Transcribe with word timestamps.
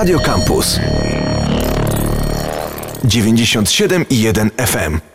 Radio 0.00 0.18
Campus 0.18 0.80
97,1 3.04 4.50
FM. 4.56 5.09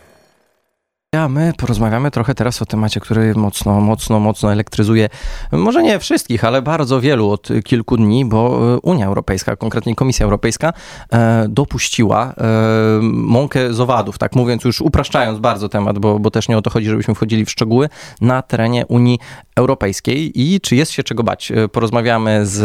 A 1.16 1.28
my 1.28 1.52
porozmawiamy 1.56 2.10
trochę 2.10 2.34
teraz 2.34 2.62
o 2.62 2.66
temacie, 2.66 3.00
który 3.00 3.34
mocno, 3.34 3.80
mocno, 3.80 4.20
mocno 4.20 4.52
elektryzuje, 4.52 5.08
może 5.52 5.82
nie 5.82 5.98
wszystkich, 5.98 6.44
ale 6.44 6.62
bardzo 6.62 7.00
wielu 7.00 7.30
od 7.30 7.48
kilku 7.64 7.96
dni, 7.96 8.24
bo 8.24 8.60
e, 8.74 8.80
Unia 8.80 9.06
Europejska, 9.06 9.56
konkretnie 9.56 9.94
Komisja 9.94 10.24
Europejska, 10.24 10.72
e, 11.12 11.46
dopuściła 11.48 12.34
e, 12.38 12.42
mąkę 13.02 13.74
z 13.74 13.80
owadów, 13.80 14.18
tak 14.18 14.36
mówiąc, 14.36 14.64
już 14.64 14.80
upraszczając 14.80 15.38
bardzo 15.38 15.68
temat, 15.68 15.98
bo, 15.98 16.18
bo 16.18 16.30
też 16.30 16.48
nie 16.48 16.58
o 16.58 16.62
to 16.62 16.70
chodzi, 16.70 16.86
żebyśmy 16.86 17.14
wchodzili 17.14 17.44
w 17.44 17.50
szczegóły, 17.50 17.88
na 18.20 18.42
terenie 18.42 18.86
Unii 18.86 19.18
Europejskiej. 19.56 20.32
I 20.34 20.60
czy 20.60 20.76
jest 20.76 20.92
się 20.92 21.02
czego 21.02 21.22
bać? 21.22 21.52
Porozmawiamy 21.72 22.46
z 22.46 22.62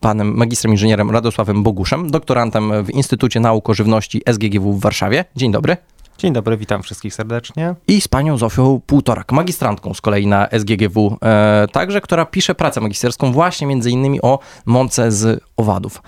panem 0.00 0.34
magistrem 0.36 0.72
inżynierem 0.72 1.10
Radosławem 1.10 1.62
Boguszem, 1.62 2.10
doktorantem 2.10 2.84
w 2.84 2.90
Instytucie 2.90 3.40
Nauk 3.40 3.70
o 3.70 3.74
Żywności 3.74 4.22
SGGW 4.26 4.72
w 4.72 4.80
Warszawie. 4.80 5.24
Dzień 5.36 5.52
dobry. 5.52 5.76
Dzień 6.18 6.32
dobry, 6.32 6.56
witam 6.56 6.82
wszystkich 6.82 7.14
serdecznie. 7.14 7.74
I 7.88 8.00
z 8.00 8.08
panią 8.08 8.38
Zofią 8.38 8.80
Półtorak, 8.86 9.32
magistrantką 9.32 9.94
z 9.94 10.00
kolei 10.00 10.26
na 10.26 10.48
SGGW, 10.48 11.18
e, 11.24 11.66
także, 11.72 12.00
która 12.00 12.26
pisze 12.26 12.54
pracę 12.54 12.80
magisterską 12.80 13.32
właśnie 13.32 13.66
między 13.66 13.90
innymi 13.90 14.22
o 14.22 14.38
mące 14.66 15.12
z 15.12 15.42
owadów. 15.56 16.02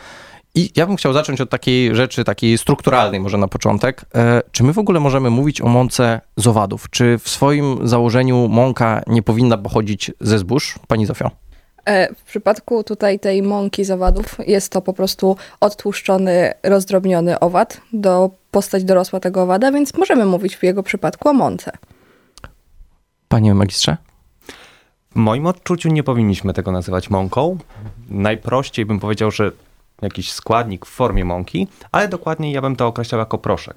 I 0.54 0.70
ja 0.76 0.86
bym 0.86 0.96
chciał 0.96 1.12
zacząć 1.12 1.40
od 1.40 1.50
takiej 1.50 1.94
rzeczy, 1.94 2.24
takiej 2.24 2.58
strukturalnej 2.58 3.20
może 3.20 3.38
na 3.38 3.48
początek. 3.48 4.04
E, 4.14 4.42
czy 4.52 4.64
my 4.64 4.72
w 4.72 4.78
ogóle 4.78 5.00
możemy 5.00 5.30
mówić 5.30 5.60
o 5.60 5.68
mące 5.68 6.20
z 6.36 6.46
owadów? 6.46 6.90
Czy 6.90 7.18
w 7.18 7.28
swoim 7.28 7.88
założeniu 7.88 8.48
mąka 8.48 9.02
nie 9.06 9.22
powinna 9.22 9.58
pochodzić 9.58 10.10
ze 10.20 10.38
zbóż? 10.38 10.78
Pani 10.88 11.06
Zofio. 11.06 11.30
E, 11.86 12.14
w 12.14 12.22
przypadku 12.22 12.84
tutaj 12.84 13.18
tej 13.18 13.42
mąki 13.42 13.84
z 13.84 13.90
owadów 13.90 14.36
jest 14.46 14.72
to 14.72 14.82
po 14.82 14.92
prostu 14.92 15.36
odtłuszczony, 15.60 16.52
rozdrobniony 16.62 17.40
owad 17.40 17.80
do 17.92 18.30
postać 18.50 18.84
dorosła 18.84 19.20
tego 19.20 19.42
owada, 19.42 19.72
więc 19.72 19.94
możemy 19.94 20.24
mówić 20.24 20.56
w 20.56 20.62
jego 20.62 20.82
przypadku 20.82 21.28
o 21.28 21.32
mące. 21.32 21.72
Panie 23.28 23.54
magistrze? 23.54 23.96
W 25.10 25.16
moim 25.16 25.46
odczuciu 25.46 25.88
nie 25.88 26.02
powinniśmy 26.02 26.52
tego 26.52 26.72
nazywać 26.72 27.10
mąką. 27.10 27.58
Najprościej 28.08 28.86
bym 28.86 29.00
powiedział, 29.00 29.30
że 29.30 29.52
jakiś 30.02 30.32
składnik 30.32 30.86
w 30.86 30.90
formie 30.90 31.24
mąki, 31.24 31.68
ale 31.92 32.08
dokładniej 32.08 32.52
ja 32.52 32.62
bym 32.62 32.76
to 32.76 32.86
określał 32.86 33.18
jako 33.18 33.38
proszek. 33.38 33.76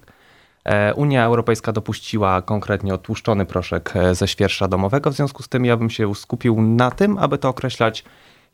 E, 0.70 0.94
Unia 0.94 1.26
Europejska 1.26 1.72
dopuściła 1.72 2.42
konkretnie 2.42 2.94
odtłuszczony 2.94 3.46
proszek 3.46 3.94
e, 3.96 4.16
ze 4.16 4.28
świerszcza 4.28 4.68
domowego, 4.68 5.12
w 5.12 5.14
związku 5.14 5.44
z 5.44 5.50
tym 5.50 5.66
ja 5.66 5.78
bym 5.78 5.90
się 5.90 6.16
skupił 6.16 6.62
na 6.62 6.92
tym, 6.92 7.18
aby 7.18 7.38
to 7.38 7.50
określać 7.50 8.04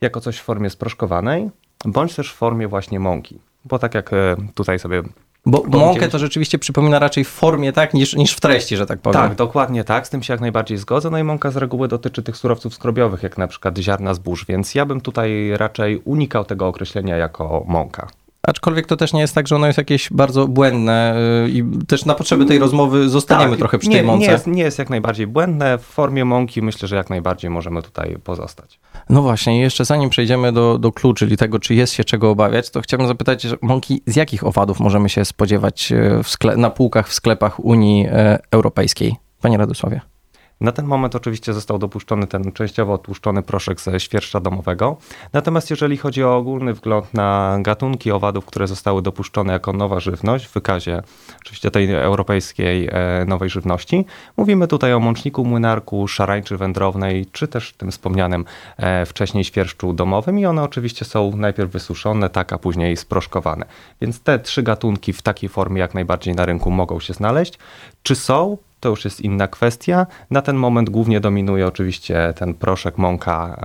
jako 0.01 0.21
coś 0.21 0.37
w 0.37 0.43
formie 0.43 0.69
sproszkowanej, 0.69 1.49
bądź 1.85 2.15
też 2.15 2.31
w 2.31 2.35
formie 2.35 2.67
właśnie 2.67 2.99
mąki. 2.99 3.39
Bo 3.65 3.79
tak 3.79 3.95
jak 3.95 4.13
e, 4.13 4.35
tutaj 4.53 4.79
sobie 4.79 5.03
bo 5.45 5.63
mąkę 5.67 6.07
to 6.07 6.19
rzeczywiście 6.19 6.59
przypomina 6.59 6.99
raczej 6.99 7.23
w 7.23 7.29
formie, 7.29 7.73
tak, 7.73 7.93
niż, 7.93 8.15
niż 8.15 8.33
w 8.33 8.39
treści, 8.39 8.77
że 8.77 8.85
tak 8.85 8.99
powiem. 8.99 9.21
Tak, 9.21 9.35
dokładnie 9.35 9.83
tak, 9.83 10.07
z 10.07 10.09
tym 10.09 10.23
się 10.23 10.33
jak 10.33 10.41
najbardziej 10.41 10.77
zgodzę. 10.77 11.09
No 11.09 11.17
i 11.17 11.23
mąka 11.23 11.51
z 11.51 11.57
reguły 11.57 11.87
dotyczy 11.87 12.23
tych 12.23 12.37
surowców 12.37 12.73
skrobiowych, 12.73 13.23
jak 13.23 13.37
na 13.37 13.47
przykład 13.47 13.77
ziarna 13.77 14.13
zbóż, 14.13 14.45
więc 14.45 14.75
ja 14.75 14.85
bym 14.85 15.01
tutaj 15.01 15.51
raczej 15.57 16.01
unikał 16.05 16.45
tego 16.45 16.67
określenia 16.67 17.17
jako 17.17 17.63
mąka. 17.67 18.07
Aczkolwiek 18.47 18.85
to 18.87 18.97
też 18.97 19.13
nie 19.13 19.21
jest 19.21 19.35
tak, 19.35 19.47
że 19.47 19.55
ono 19.55 19.67
jest 19.67 19.77
jakieś 19.77 20.09
bardzo 20.11 20.47
błędne 20.47 21.15
y, 21.45 21.49
i 21.49 21.63
też 21.87 22.05
na 22.05 22.15
potrzeby 22.15 22.45
tej 22.45 22.59
rozmowy 22.59 23.09
zostaniemy 23.09 23.49
tak, 23.49 23.59
trochę 23.59 23.77
przy 23.77 23.89
nie, 23.89 23.95
tej 23.95 24.05
mące. 24.05 24.25
Nie 24.25 24.31
jest, 24.31 24.47
nie 24.47 24.63
jest 24.63 24.79
jak 24.79 24.89
najbardziej 24.89 25.27
błędne. 25.27 25.77
W 25.77 25.81
formie 25.81 26.25
mąki 26.25 26.61
myślę, 26.61 26.87
że 26.87 26.95
jak 26.95 27.09
najbardziej 27.09 27.49
możemy 27.49 27.81
tutaj 27.81 28.17
pozostać. 28.23 28.79
No 29.09 29.21
właśnie, 29.21 29.61
jeszcze 29.61 29.85
zanim 29.85 30.09
przejdziemy 30.09 30.51
do, 30.51 30.77
do 30.77 30.91
czyli 31.15 31.37
tego, 31.37 31.59
czy 31.59 31.75
jest 31.75 31.93
się 31.93 32.03
czego 32.03 32.29
obawiać, 32.29 32.69
to 32.69 32.81
chciałbym 32.81 33.07
zapytać, 33.07 33.47
mąki, 33.61 34.01
z 34.05 34.15
jakich 34.15 34.43
owadów 34.43 34.79
możemy 34.79 35.09
się 35.09 35.25
spodziewać 35.25 35.91
y, 35.91 36.57
na 36.57 36.69
półkach 36.69 37.07
w 37.09 37.13
sklepach 37.13 37.59
Unii 37.59 38.05
e, 38.07 38.39
Europejskiej? 38.51 39.15
Panie 39.41 39.57
Radosławie. 39.57 40.14
Na 40.61 40.71
ten 40.71 40.85
moment 40.85 41.15
oczywiście 41.15 41.53
został 41.53 41.77
dopuszczony 41.77 42.27
ten 42.27 42.51
częściowo 42.51 42.93
otłuszczony 42.93 43.43
proszek 43.43 43.81
ze 43.81 43.99
świerszcza 43.99 44.39
domowego. 44.39 44.97
Natomiast 45.33 45.69
jeżeli 45.69 45.97
chodzi 45.97 46.23
o 46.23 46.37
ogólny 46.37 46.73
wgląd 46.73 47.13
na 47.13 47.57
gatunki 47.61 48.11
owadów, 48.11 48.45
które 48.45 48.67
zostały 48.67 49.01
dopuszczone 49.01 49.53
jako 49.53 49.73
nowa 49.73 49.99
żywność 49.99 50.45
w 50.45 50.53
wykazie 50.53 51.01
oczywiście 51.41 51.71
tej 51.71 51.93
europejskiej 51.93 52.89
e, 52.91 53.25
nowej 53.27 53.49
żywności, 53.49 54.05
mówimy 54.37 54.67
tutaj 54.67 54.93
o 54.93 54.99
mączniku 54.99 55.45
młynarku, 55.45 56.07
szarańczy 56.07 56.57
wędrownej, 56.57 57.25
czy 57.31 57.47
też 57.47 57.73
tym 57.73 57.91
wspomnianym 57.91 58.45
e, 58.77 59.05
wcześniej 59.05 59.43
świerszczu 59.43 59.93
domowym 59.93 60.39
i 60.39 60.45
one 60.45 60.63
oczywiście 60.63 61.05
są 61.05 61.35
najpierw 61.35 61.71
wysuszone, 61.71 62.29
tak, 62.29 62.53
a 62.53 62.57
później 62.57 62.97
sproszkowane. 62.97 63.65
Więc 64.01 64.19
te 64.19 64.39
trzy 64.39 64.63
gatunki 64.63 65.13
w 65.13 65.21
takiej 65.21 65.49
formie 65.49 65.79
jak 65.79 65.93
najbardziej 65.93 66.35
na 66.35 66.45
rynku 66.45 66.71
mogą 66.71 66.99
się 66.99 67.13
znaleźć. 67.13 67.59
Czy 68.03 68.15
są? 68.15 68.57
To 68.85 68.89
już 68.89 69.05
jest 69.05 69.21
inna 69.21 69.47
kwestia. 69.47 70.07
Na 70.31 70.41
ten 70.41 70.55
moment 70.55 70.89
głównie 70.89 71.19
dominuje 71.19 71.67
oczywiście 71.67 72.33
ten 72.35 72.53
proszek 72.53 72.97
mąka 72.97 73.61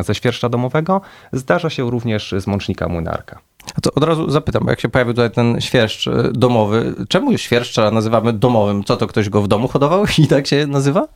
ze 0.00 0.14
świerszcza 0.14 0.48
domowego. 0.48 1.00
Zdarza 1.32 1.70
się 1.70 1.90
również 1.90 2.34
z 2.38 2.46
mącznika 2.46 2.88
młynarka. 2.88 3.38
A 3.78 3.80
to 3.80 3.90
od 3.94 4.04
razu 4.04 4.30
zapytam, 4.30 4.64
bo 4.64 4.70
jak 4.70 4.80
się 4.80 4.88
pojawił 4.88 5.14
tutaj 5.14 5.30
ten 5.30 5.60
świerszcz 5.60 6.08
e, 6.08 6.30
domowy, 6.32 6.94
czemu 7.08 7.38
świerszcza 7.38 7.90
nazywamy 7.90 8.32
domowym? 8.32 8.84
Co 8.84 8.96
to, 8.96 9.06
ktoś 9.06 9.28
go 9.28 9.42
w 9.42 9.48
domu 9.48 9.68
hodował 9.68 10.04
i 10.18 10.26
tak 10.26 10.46
się 10.46 10.66
nazywa? 10.66 11.08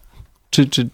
Czy, 0.51 0.67
czy, 0.67 0.89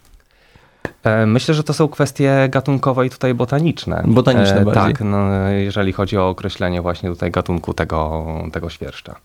e, 1.03 1.25
Myślę, 1.25 1.53
że 1.53 1.63
to 1.63 1.73
są 1.73 1.87
kwestie 1.87 2.47
gatunkowe 2.49 3.05
i 3.05 3.09
tutaj 3.09 3.33
botaniczne. 3.33 4.03
Botaniczne 4.07 4.61
e, 4.61 4.65
bardziej. 4.65 4.93
Tak, 4.93 5.01
no, 5.01 5.49
jeżeli 5.49 5.93
chodzi 5.93 6.17
o 6.17 6.29
określenie 6.29 6.81
właśnie 6.81 7.09
tutaj 7.09 7.31
gatunku 7.31 7.73
tego, 7.73 8.25
tego 8.53 8.69
świerszcza. 8.69 9.15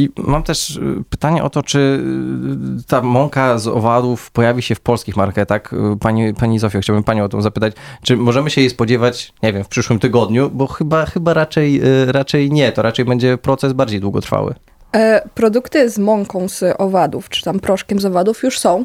I 0.00 0.08
mam 0.16 0.42
też 0.42 0.76
y, 0.76 1.04
pytanie 1.10 1.44
o 1.44 1.50
to, 1.50 1.62
czy 1.62 1.78
y, 1.78 2.84
ta 2.86 3.02
mąka 3.02 3.58
z 3.58 3.66
owadów 3.66 4.30
pojawi 4.30 4.62
się 4.62 4.74
w 4.74 4.80
polskich 4.80 5.16
marketach. 5.16 5.72
Y, 5.72 5.96
pani, 6.00 6.34
pani 6.34 6.58
Zofio, 6.58 6.80
chciałbym 6.80 7.04
Panią 7.04 7.24
o 7.24 7.28
to 7.28 7.42
zapytać. 7.42 7.74
Czy 8.02 8.16
możemy 8.16 8.50
się 8.50 8.60
jej 8.60 8.70
spodziewać, 8.70 9.32
nie 9.42 9.52
wiem, 9.52 9.64
w 9.64 9.68
przyszłym 9.68 9.98
tygodniu? 9.98 10.50
Bo 10.50 10.66
chyba, 10.66 11.06
chyba 11.06 11.34
raczej, 11.34 11.80
raczej 12.06 12.50
nie. 12.50 12.72
To 12.72 12.82
raczej 12.82 13.04
będzie 13.04 13.38
proces 13.38 13.72
bardziej 13.72 14.00
długotrwały. 14.00 14.54
E, 14.92 15.28
produkty 15.34 15.90
z 15.90 15.98
mąką 15.98 16.48
z 16.48 16.64
owadów, 16.78 17.28
czy 17.28 17.42
tam 17.42 17.60
proszkiem 17.60 18.00
z 18.00 18.04
owadów 18.04 18.42
już 18.42 18.58
są. 18.58 18.84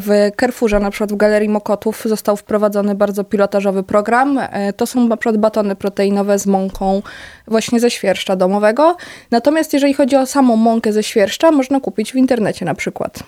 W 0.00 0.30
Carrefourze, 0.40 0.80
na 0.80 0.90
przykład 0.90 1.12
w 1.12 1.16
Galerii 1.16 1.48
Mokotów 1.48 2.02
został 2.04 2.36
wprowadzony 2.36 2.94
bardzo 2.94 3.24
pilotażowy 3.24 3.82
program. 3.82 4.38
E, 4.38 4.72
to 4.72 4.86
są 4.86 5.08
na 5.08 5.16
przykład 5.16 5.36
batony 5.36 5.76
proteinowe 5.76 6.38
z 6.38 6.46
mąką 6.46 7.02
właśnie 7.48 7.80
ze 7.80 7.90
świerszcza 7.90 8.36
domowego. 8.36 8.96
Natomiast 9.30 9.72
jeżeli 9.72 9.94
chodzi 9.94 10.16
o 10.16 10.26
samą 10.26 10.56
mąkę 10.56 10.92
ze 10.92 11.02
świerszcza, 11.02 11.50
można 11.50 11.80
kupić 11.80 12.12
w 12.12 12.16
internecie 12.16 12.64
na 12.64 12.74
przykład. 12.74 13.22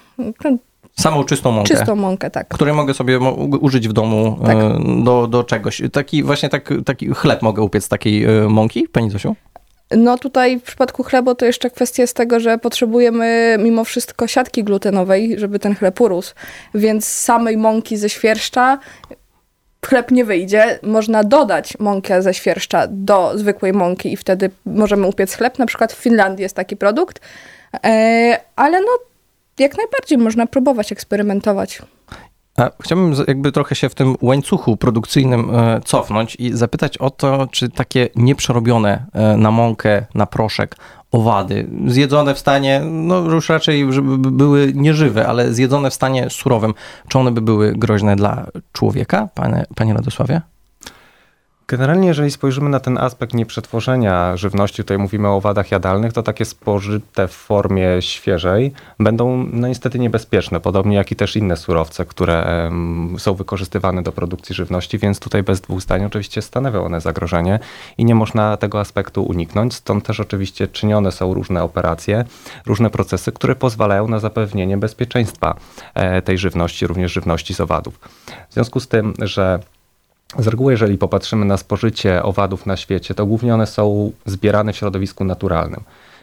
Samą 0.96 1.24
czystą 1.24 1.52
mąkę. 1.52 1.76
Czystą 1.76 1.96
mąkę, 1.96 2.30
tak. 2.30 2.48
Której 2.48 2.74
mogę 2.74 2.94
sobie 2.94 3.18
użyć 3.60 3.88
w 3.88 3.92
domu 3.92 4.38
tak. 4.46 4.56
E, 4.56 4.78
do, 5.04 5.26
do 5.26 5.44
czegoś. 5.44 5.82
Taki 5.92 6.22
właśnie 6.22 6.48
tak, 6.48 6.74
taki 6.84 7.08
chleb 7.08 7.42
mogę 7.42 7.62
upiec 7.62 7.84
z 7.84 7.88
takiej 7.88 8.26
mąki, 8.48 8.88
pani 8.88 9.10
Zosiu? 9.10 9.36
No 9.96 10.18
tutaj 10.18 10.58
w 10.58 10.62
przypadku 10.62 11.02
chleba 11.02 11.34
to 11.34 11.46
jeszcze 11.46 11.70
kwestia 11.70 12.06
z 12.06 12.14
tego, 12.14 12.40
że 12.40 12.58
potrzebujemy 12.58 13.56
mimo 13.58 13.84
wszystko 13.84 14.26
siatki 14.26 14.64
glutenowej, 14.64 15.38
żeby 15.38 15.58
ten 15.58 15.74
chleb 15.74 16.00
urósł. 16.00 16.34
Więc 16.74 17.06
samej 17.06 17.56
mąki 17.56 17.96
ze 17.96 18.08
świerszcza 18.08 18.78
chleb 19.86 20.10
nie 20.10 20.24
wyjdzie. 20.24 20.78
Można 20.82 21.24
dodać 21.24 21.78
mąkę 21.78 22.22
ze 22.22 22.34
świerszcza 22.34 22.86
do 22.90 23.32
zwykłej 23.38 23.72
mąki 23.72 24.12
i 24.12 24.16
wtedy 24.16 24.50
możemy 24.66 25.06
upiec 25.06 25.34
chleb. 25.34 25.58
Na 25.58 25.66
przykład 25.66 25.92
w 25.92 25.96
Finlandii 25.96 26.42
jest 26.42 26.56
taki 26.56 26.76
produkt. 26.76 27.20
E, 27.84 28.40
ale 28.56 28.80
no 28.80 28.98
jak 29.58 29.76
najbardziej 29.76 30.18
można 30.18 30.46
próbować 30.46 30.92
eksperymentować. 30.92 31.82
A 32.56 32.70
chciałbym 32.82 33.14
jakby 33.28 33.52
trochę 33.52 33.74
się 33.74 33.88
w 33.88 33.94
tym 33.94 34.16
łańcuchu 34.20 34.76
produkcyjnym 34.76 35.54
e, 35.54 35.80
cofnąć 35.84 36.36
i 36.36 36.56
zapytać 36.56 36.98
o 36.98 37.10
to, 37.10 37.46
czy 37.46 37.68
takie 37.68 38.08
nieprzerobione 38.16 39.06
e, 39.12 39.36
na 39.36 39.50
mąkę, 39.50 40.06
na 40.14 40.26
proszek 40.26 40.76
owady, 41.12 41.70
zjedzone 41.86 42.34
w 42.34 42.38
stanie, 42.38 42.80
no 42.84 43.18
już 43.18 43.48
raczej 43.48 43.92
żeby 43.92 44.18
były 44.18 44.72
nieżywe, 44.74 45.28
ale 45.28 45.52
zjedzone 45.52 45.90
w 45.90 45.94
stanie 45.94 46.30
surowym, 46.30 46.74
czy 47.08 47.18
one 47.18 47.30
by 47.30 47.40
były 47.40 47.72
groźne 47.72 48.16
dla 48.16 48.46
człowieka, 48.72 49.28
panie, 49.34 49.64
panie 49.76 49.94
Radosławie? 49.94 50.40
Generalnie, 51.68 52.08
jeżeli 52.08 52.30
spojrzymy 52.30 52.70
na 52.70 52.80
ten 52.80 52.98
aspekt 52.98 53.34
nieprzetworzenia 53.34 54.36
żywności, 54.36 54.76
tutaj 54.76 54.98
mówimy 54.98 55.28
o 55.28 55.36
owadach 55.36 55.70
jadalnych, 55.70 56.12
to 56.12 56.22
takie 56.22 56.44
spożyte 56.44 57.28
w 57.28 57.32
formie 57.32 58.02
świeżej 58.02 58.72
będą 58.98 59.46
no 59.52 59.68
niestety 59.68 59.98
niebezpieczne, 59.98 60.60
podobnie 60.60 60.96
jak 60.96 61.12
i 61.12 61.16
też 61.16 61.36
inne 61.36 61.56
surowce, 61.56 62.04
które 62.04 62.64
um, 62.64 63.16
są 63.18 63.34
wykorzystywane 63.34 64.02
do 64.02 64.12
produkcji 64.12 64.54
żywności, 64.54 64.98
więc 64.98 65.18
tutaj 65.18 65.42
bez 65.42 65.60
dwóch 65.60 65.80
zdań 65.80 66.04
oczywiście 66.04 66.42
stanowią 66.42 66.84
one 66.84 67.00
zagrożenie 67.00 67.58
i 67.98 68.04
nie 68.04 68.14
można 68.14 68.56
tego 68.56 68.80
aspektu 68.80 69.22
uniknąć. 69.22 69.74
Stąd 69.74 70.04
też 70.04 70.20
oczywiście 70.20 70.68
czynione 70.68 71.12
są 71.12 71.34
różne 71.34 71.62
operacje, 71.62 72.24
różne 72.66 72.90
procesy, 72.90 73.32
które 73.32 73.54
pozwalają 73.54 74.08
na 74.08 74.18
zapewnienie 74.18 74.76
bezpieczeństwa 74.76 75.54
e, 75.94 76.22
tej 76.22 76.38
żywności, 76.38 76.86
również 76.86 77.12
żywności 77.12 77.54
z 77.54 77.60
owadów. 77.60 77.98
W 78.50 78.54
związku 78.54 78.80
z 78.80 78.88
tym, 78.88 79.14
że 79.18 79.60
z 80.38 80.46
reguły, 80.46 80.72
jeżeli 80.72 80.98
popatrzymy 80.98 81.44
na 81.44 81.56
spożycie 81.56 82.22
owadów 82.22 82.66
na 82.66 82.76
świecie, 82.76 83.14
to 83.14 83.26
głównie 83.26 83.54
one 83.54 83.66
są 83.66 84.12
zbierane 84.26 84.72
w 84.72 84.76
środowisku 84.76 85.24
naturalnym. 85.24 85.80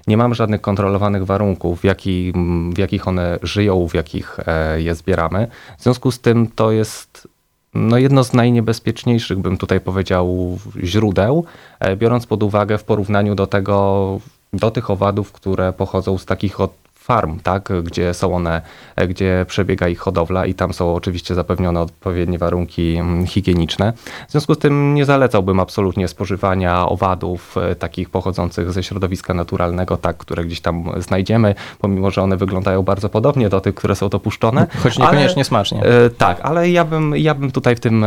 Nie 0.08 0.18
mamy 0.18 0.36
żadnych 0.36 0.62
kontrolowanych 0.62 1.26
warunków, 1.26 1.82
w, 1.82 1.84
jaki, 1.84 2.34
w 2.74 2.78
jakich 2.78 3.08
one 3.08 3.40
żyją, 3.44 3.88
w 3.88 3.94
jakich 3.94 4.40
e, 4.46 4.82
je 4.82 4.96
zbieramy. 4.96 5.48
W 5.78 5.84
związku 5.84 6.12
z 6.12 6.20
tym 6.20 6.48
to 6.56 6.72
jest 6.72 7.28
no 7.74 7.98
jedno 7.98 8.24
z 8.24 8.34
najniebezpieczniejszych, 8.34 9.40
bym 9.40 9.58
tutaj 9.58 9.80
powiedział, 9.80 10.58
źródeł, 10.84 11.46
e, 11.80 11.96
biorąc 11.96 12.26
pod 12.26 12.44
uwagę 12.44 12.78
w 12.78 12.84
porównaniu 12.84 13.36
do 13.36 13.48
tego, 13.48 14.20
do 14.54 14.72
tych 14.72 14.90
owadów, 14.90 15.32
które 15.32 15.74
pochodzą 15.74 16.18
z 16.18 16.26
takich 16.26 16.60
od 16.60 16.72
farm, 17.10 17.40
tak, 17.40 17.70
gdzie 17.84 18.14
są 18.14 18.36
one, 18.36 18.62
e, 18.96 19.08
gdzie 19.08 19.46
przebiega 19.48 19.88
ich 19.88 20.00
hodowla 20.00 20.46
i 20.46 20.54
tam 20.54 20.74
są 20.74 20.96
oczywiście 20.96 21.36
zapewnione 21.36 21.82
odpowiednie 21.82 22.38
warunki 22.38 22.96
mm, 22.96 23.26
higieniczne. 23.26 23.94
W 24.28 24.32
związku 24.32 24.56
z 24.56 24.58
tym 24.58 24.94
nie 24.94 25.06
zalecałbym 25.06 25.60
absolutnie 25.60 26.08
spożywania 26.08 26.90
owadów 26.90 27.56
e, 27.58 27.76
takich 27.76 28.10
pochodzących 28.10 28.72
ze 28.72 28.84
środowiska 28.84 29.34
naturalnego, 29.34 29.98
tak, 29.98 30.18
które 30.18 30.46
gdzieś 30.46 30.62
tam 30.62 30.90
znajdziemy, 30.98 31.56
pomimo, 31.80 32.12
że 32.12 32.22
one 32.22 32.38
wyglądają 32.38 32.84
bardzo 32.84 33.10
podobnie 33.10 33.50
do 33.50 33.62
tych, 33.62 33.76
które 33.76 33.96
są 33.96 34.10
dopuszczone. 34.10 34.68
Choć 34.84 34.98
niekoniecznie 34.98 35.42
ale, 35.42 35.46
smacznie. 35.46 35.84
E, 35.84 36.10
tak, 36.10 36.40
ale 36.42 36.70
ja 36.70 36.86
bym, 36.86 37.18
ja 37.18 37.34
bym 37.36 37.52
tutaj 37.52 37.76
w 37.76 37.80
tym, 37.80 38.06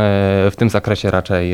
w 0.51 0.55
tym 0.57 0.69
zakresie 0.69 1.11
raczej 1.11 1.53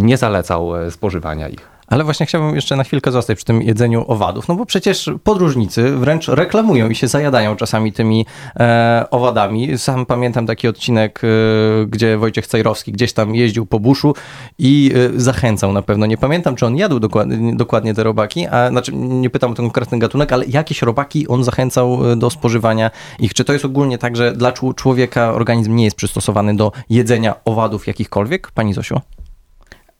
nie 0.00 0.16
zalecał 0.16 0.90
spożywania 0.90 1.48
ich. 1.48 1.79
Ale 1.90 2.04
właśnie 2.04 2.26
chciałbym 2.26 2.54
jeszcze 2.54 2.76
na 2.76 2.84
chwilkę 2.84 3.10
zostać 3.10 3.36
przy 3.36 3.44
tym 3.44 3.62
jedzeniu 3.62 4.04
owadów, 4.08 4.48
no 4.48 4.54
bo 4.54 4.66
przecież 4.66 5.10
podróżnicy 5.24 5.96
wręcz 5.96 6.28
reklamują 6.28 6.88
i 6.88 6.94
się 6.94 7.08
zajadają 7.08 7.56
czasami 7.56 7.92
tymi 7.92 8.26
e, 8.60 9.04
owadami. 9.10 9.78
Sam 9.78 10.06
pamiętam 10.06 10.46
taki 10.46 10.68
odcinek, 10.68 11.20
e, 11.24 11.86
gdzie 11.86 12.18
Wojciech 12.18 12.46
Cajrowski 12.46 12.92
gdzieś 12.92 13.12
tam 13.12 13.34
jeździł 13.34 13.66
po 13.66 13.80
buszu 13.80 14.14
i 14.58 14.92
e, 15.16 15.20
zachęcał 15.20 15.72
na 15.72 15.82
pewno. 15.82 16.06
Nie 16.06 16.16
pamiętam, 16.16 16.56
czy 16.56 16.66
on 16.66 16.76
jadł 16.76 17.00
dokładnie, 17.00 17.56
dokładnie 17.56 17.94
te 17.94 18.04
robaki, 18.04 18.46
a 18.46 18.68
znaczy 18.68 18.92
nie 18.94 19.30
pytam 19.30 19.52
o 19.52 19.54
ten 19.54 19.64
konkretny 19.64 19.98
gatunek, 19.98 20.32
ale 20.32 20.44
jakieś 20.46 20.82
robaki 20.82 21.28
on 21.28 21.44
zachęcał 21.44 22.12
e, 22.12 22.16
do 22.16 22.30
spożywania 22.30 22.90
ich. 23.18 23.34
Czy 23.34 23.44
to 23.44 23.52
jest 23.52 23.64
ogólnie 23.64 23.98
tak, 23.98 24.16
że 24.16 24.32
dla 24.32 24.52
człowieka 24.76 25.32
organizm 25.32 25.76
nie 25.76 25.84
jest 25.84 25.96
przystosowany 25.96 26.56
do 26.56 26.72
jedzenia 26.90 27.34
owadów 27.44 27.86
jakichkolwiek? 27.86 28.50
Pani 28.50 28.74
Zosiu? 28.74 29.00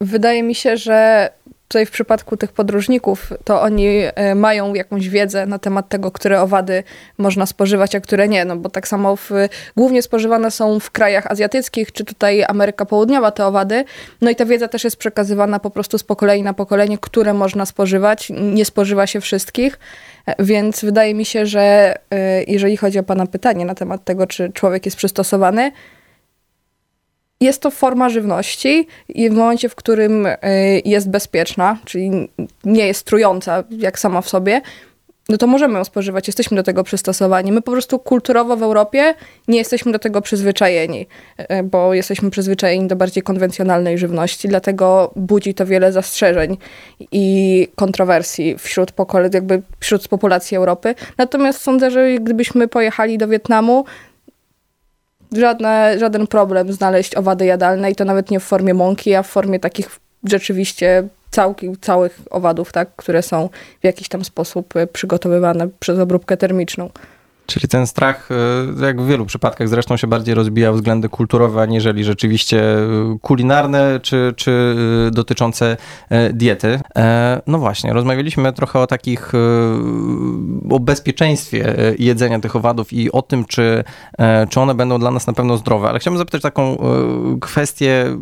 Wydaje 0.01 0.43
mi 0.43 0.55
się, 0.55 0.77
że 0.77 1.31
tutaj 1.71 1.87
w 1.87 1.91
przypadku 1.91 2.37
tych 2.37 2.53
podróżników, 2.53 3.33
to 3.45 3.63
oni 3.63 3.87
e, 4.15 4.35
mają 4.35 4.75
jakąś 4.75 5.09
wiedzę 5.09 5.47
na 5.47 5.59
temat 5.59 5.89
tego, 5.89 6.11
które 6.11 6.41
owady 6.41 6.83
można 7.19 7.47
spożywać, 7.47 7.95
a 7.95 8.01
które 8.01 8.29
nie. 8.29 8.45
No 8.45 8.57
bo 8.57 8.69
tak 8.69 8.89
samo 8.89 9.17
w, 9.17 9.31
głównie 9.77 10.03
spożywane 10.03 10.51
są 10.51 10.81
w 10.81 10.91
krajach 10.91 11.27
azjatyckich, 11.27 11.93
czy 11.93 12.05
tutaj 12.05 12.45
Ameryka 12.49 12.85
Południowa 12.85 13.31
te 13.31 13.47
owady. 13.47 13.85
No 14.21 14.31
i 14.31 14.37
ta 14.37 14.45
wiedza 14.45 14.69
też 14.69 14.85
jest 14.85 14.97
przekazywana 14.97 15.59
po 15.59 15.71
prostu 15.71 15.99
z 15.99 16.05
pokolenia 16.05 16.45
na 16.45 16.55
pokolenie, 16.55 16.99
które 16.99 17.35
można 17.35 17.67
spożywać. 17.67 18.33
Nie 18.41 18.65
spożywa 18.65 19.07
się 19.07 19.21
wszystkich. 19.21 19.79
E, 20.27 20.45
więc 20.45 20.85
wydaje 20.85 21.15
mi 21.15 21.25
się, 21.25 21.47
że 21.47 21.95
e, 22.11 22.45
jeżeli 22.45 22.77
chodzi 22.77 22.99
o 22.99 23.03
Pana 23.03 23.27
pytanie 23.27 23.65
na 23.65 23.75
temat 23.75 24.05
tego, 24.05 24.27
czy 24.27 24.53
człowiek 24.53 24.85
jest 24.85 24.97
przystosowany, 24.97 25.73
jest 27.41 27.63
to 27.63 27.71
forma 27.71 28.09
żywności 28.09 28.87
i 29.09 29.31
w 29.31 29.33
momencie, 29.33 29.69
w 29.69 29.75
którym 29.75 30.27
y, 30.27 30.37
jest 30.85 31.11
bezpieczna, 31.11 31.79
czyli 31.85 32.29
nie 32.65 32.87
jest 32.87 33.07
trująca 33.07 33.65
jak 33.71 33.99
sama 33.99 34.21
w 34.21 34.29
sobie, 34.29 34.61
no 35.31 35.37
to 35.37 35.47
możemy 35.47 35.79
ją 35.79 35.85
spożywać, 35.85 36.27
jesteśmy 36.27 36.57
do 36.57 36.63
tego 36.63 36.85
przystosowani. 36.85 37.53
My 37.53 37.63
po 37.63 37.73
prostu 37.73 37.99
kulturowo 37.99 38.57
w 38.57 38.63
Europie 38.63 39.15
nie 39.49 39.59
jesteśmy 39.59 39.93
do 39.93 39.99
tego 39.99 40.21
przyzwyczajeni, 40.21 41.07
y, 41.41 41.63
bo 41.63 41.95
jesteśmy 41.95 42.31
przyzwyczajeni 42.31 42.89
do 42.89 42.97
bardziej 42.97 43.23
konwencjonalnej 43.23 43.99
żywności, 43.99 44.49
dlatego 44.49 45.13
budzi 45.17 45.55
to 45.55 45.67
wiele 45.67 45.93
zastrzeżeń 45.93 46.57
i 47.13 47.69
kontrowersji 47.77 48.59
wśród, 48.59 48.93
jakby 49.35 49.63
wśród 49.81 50.09
populacji 50.09 50.57
Europy. 50.57 50.95
Natomiast 51.19 51.61
sądzę, 51.61 51.91
że 51.91 52.15
gdybyśmy 52.15 52.69
pojechali 52.69 53.19
do 53.19 53.29
Wietnamu, 53.29 53.85
żadne, 55.33 55.99
żaden 55.99 56.27
problem 56.27 56.73
znaleźć 56.73 57.15
owady 57.15 57.47
jadalne 57.47 57.91
i 57.91 57.95
to 57.95 58.05
nawet 58.05 58.31
nie 58.31 58.41
w 58.41 58.45
formie 58.45 58.75
mąki, 58.75 59.15
a 59.15 59.23
w 59.23 59.27
formie 59.27 59.61
takich 59.61 60.01
rzeczywiście 60.25 61.09
całki, 61.31 61.77
całych 61.81 62.21
owadów, 62.31 62.73
tak, 62.73 62.89
które 62.97 63.23
są 63.23 63.49
w 63.81 63.85
jakiś 63.85 64.09
tam 64.09 64.25
sposób 64.25 64.77
e, 64.77 64.87
przygotowywane 64.87 65.69
przez 65.81 65.99
obróbkę 65.99 66.37
termiczną. 66.37 66.91
Czyli 67.51 67.69
ten 67.69 67.87
strach, 67.87 68.29
e, 68.81 68.85
jak 68.87 69.01
w 69.01 69.07
wielu 69.07 69.27
przypadkach 69.27 69.69
zresztą 69.69 69.97
się 69.97 70.07
bardziej 70.07 70.35
rozbija 70.35 70.73
względy 70.73 71.09
kulturowe, 71.09 71.63
aniżeli 71.63 72.05
rzeczywiście 72.05 72.79
e, 72.79 72.87
kulinarne 73.23 74.01
czy, 74.03 74.35
czy 74.37 74.77
e, 75.09 75.11
dotyczące 75.11 75.77
diety. 76.33 76.81
No 77.47 77.59
właśnie, 77.59 77.93
rozmawialiśmy 77.93 78.53
trochę 78.53 78.79
o 78.79 78.87
takich, 78.87 79.33
o 80.71 80.81
bezpieczeństwie 80.81 81.75
jedzenia 81.99 82.41
tych 82.41 82.57
owadów 82.57 82.93
i 82.93 83.13
o 83.13 83.23
tym, 83.23 83.45
czy, 83.45 83.85
czy 84.51 84.61
one 84.61 84.75
będą 84.75 84.99
dla 84.99 85.11
nas 85.11 85.27
na 85.27 85.33
pewno 85.33 85.57
zdrowe. 85.57 85.89
Ale 85.89 85.99
chciałbym 85.99 86.19
zapytać 86.19 86.43
taką 86.43 86.79
kwestię 87.41 88.17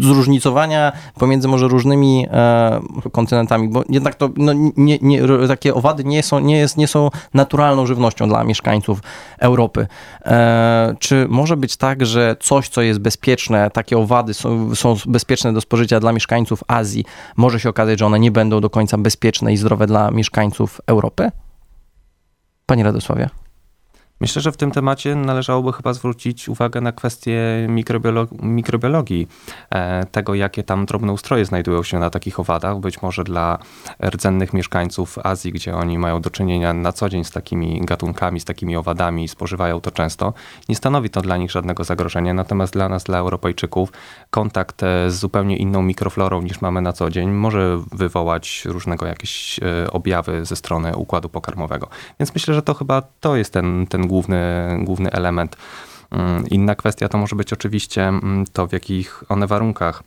zróżnicowania 0.00 0.92
pomiędzy 1.18 1.48
może 1.48 1.68
różnymi 1.68 2.26
e, 2.30 2.80
kontynentami, 3.12 3.68
bo 3.68 3.84
jednak 3.88 4.14
to 4.14 4.30
no, 4.36 4.52
nie, 4.76 4.98
nie, 5.02 5.22
takie 5.48 5.74
owady 5.74 6.04
nie 6.04 6.22
są, 6.22 6.38
nie, 6.38 6.58
jest, 6.58 6.76
nie 6.76 6.88
są 6.88 7.10
naturalną 7.34 7.86
żywnością 7.86 8.28
dla 8.28 8.44
mieszkańców 8.44 9.00
Europy. 9.38 9.86
E, 10.24 10.94
czy 10.98 11.26
może 11.28 11.56
być 11.56 11.76
tak, 11.76 12.06
że 12.06 12.36
coś, 12.40 12.68
co 12.68 12.82
jest 12.82 13.00
bezpieczne, 13.00 13.70
takie 13.70 13.98
owady 13.98 14.34
są, 14.34 14.74
są 14.74 14.96
bezpieczne 15.06 15.52
do 15.52 15.60
spożycia 15.60 16.00
dla 16.00 16.12
mieszkańców 16.12 16.64
Azji, 16.68 17.04
może 17.36 17.60
się 17.60 17.68
okazać, 17.68 17.98
że 17.98 18.06
one 18.06 18.18
nie 18.18 18.30
będą 18.30 18.60
do 18.60 18.70
końca 18.70 18.98
bezpieczne 18.98 19.52
i 19.52 19.56
zdrowe 19.56 19.86
dla 19.86 20.10
mieszkańców 20.10 20.80
Europy? 20.86 21.30
Panie 22.66 22.84
Radosławie. 22.84 23.28
Myślę, 24.20 24.42
że 24.42 24.52
w 24.52 24.56
tym 24.56 24.70
temacie 24.70 25.14
należałoby 25.14 25.72
chyba 25.72 25.92
zwrócić 25.92 26.48
uwagę 26.48 26.80
na 26.80 26.92
kwestię 26.92 27.66
mikrobiologii, 27.68 28.38
mikrobiologii 28.42 29.28
e, 29.70 30.06
tego, 30.06 30.34
jakie 30.34 30.62
tam 30.62 30.86
drobne 30.86 31.12
ustroje 31.12 31.44
znajdują 31.44 31.82
się 31.82 31.98
na 31.98 32.10
takich 32.10 32.40
owadach. 32.40 32.78
Być 32.78 33.02
może 33.02 33.24
dla 33.24 33.58
rdzennych 34.04 34.52
mieszkańców 34.52 35.18
Azji, 35.18 35.52
gdzie 35.52 35.76
oni 35.76 35.98
mają 35.98 36.20
do 36.20 36.30
czynienia 36.30 36.72
na 36.72 36.92
co 36.92 37.08
dzień 37.08 37.24
z 37.24 37.30
takimi 37.30 37.80
gatunkami, 37.84 38.40
z 38.40 38.44
takimi 38.44 38.76
owadami 38.76 39.24
i 39.24 39.28
spożywają 39.28 39.80
to 39.80 39.90
często, 39.90 40.32
nie 40.68 40.76
stanowi 40.76 41.10
to 41.10 41.20
dla 41.20 41.36
nich 41.36 41.50
żadnego 41.50 41.84
zagrożenia. 41.84 42.34
Natomiast 42.34 42.72
dla 42.72 42.88
nas, 42.88 43.04
dla 43.04 43.18
Europejczyków, 43.18 43.92
kontakt 44.30 44.82
e, 44.82 45.10
z 45.10 45.18
zupełnie 45.18 45.56
inną 45.56 45.82
mikroflorą 45.82 46.42
niż 46.42 46.60
mamy 46.60 46.82
na 46.82 46.92
co 46.92 47.10
dzień 47.10 47.30
może 47.30 47.78
wywołać 47.92 48.62
różnego 48.64 49.06
jakieś 49.06 49.60
e, 49.62 49.90
objawy 49.90 50.44
ze 50.44 50.56
strony 50.56 50.96
układu 50.96 51.28
pokarmowego. 51.28 51.88
Więc 52.20 52.34
myślę, 52.34 52.54
że 52.54 52.62
to 52.62 52.74
chyba 52.74 53.02
to 53.20 53.36
jest 53.36 53.52
ten, 53.52 53.86
ten 53.86 54.07
główny, 54.08 54.78
główny 54.82 55.10
element. 55.10 55.56
Mm, 56.10 56.46
inna 56.48 56.74
kwestia 56.74 57.08
to 57.08 57.18
może 57.18 57.36
być 57.36 57.52
oczywiście 57.52 58.08
mm, 58.08 58.44
to, 58.52 58.66
w 58.66 58.72
jakich 58.72 59.24
one 59.28 59.46
warunkach 59.46 60.02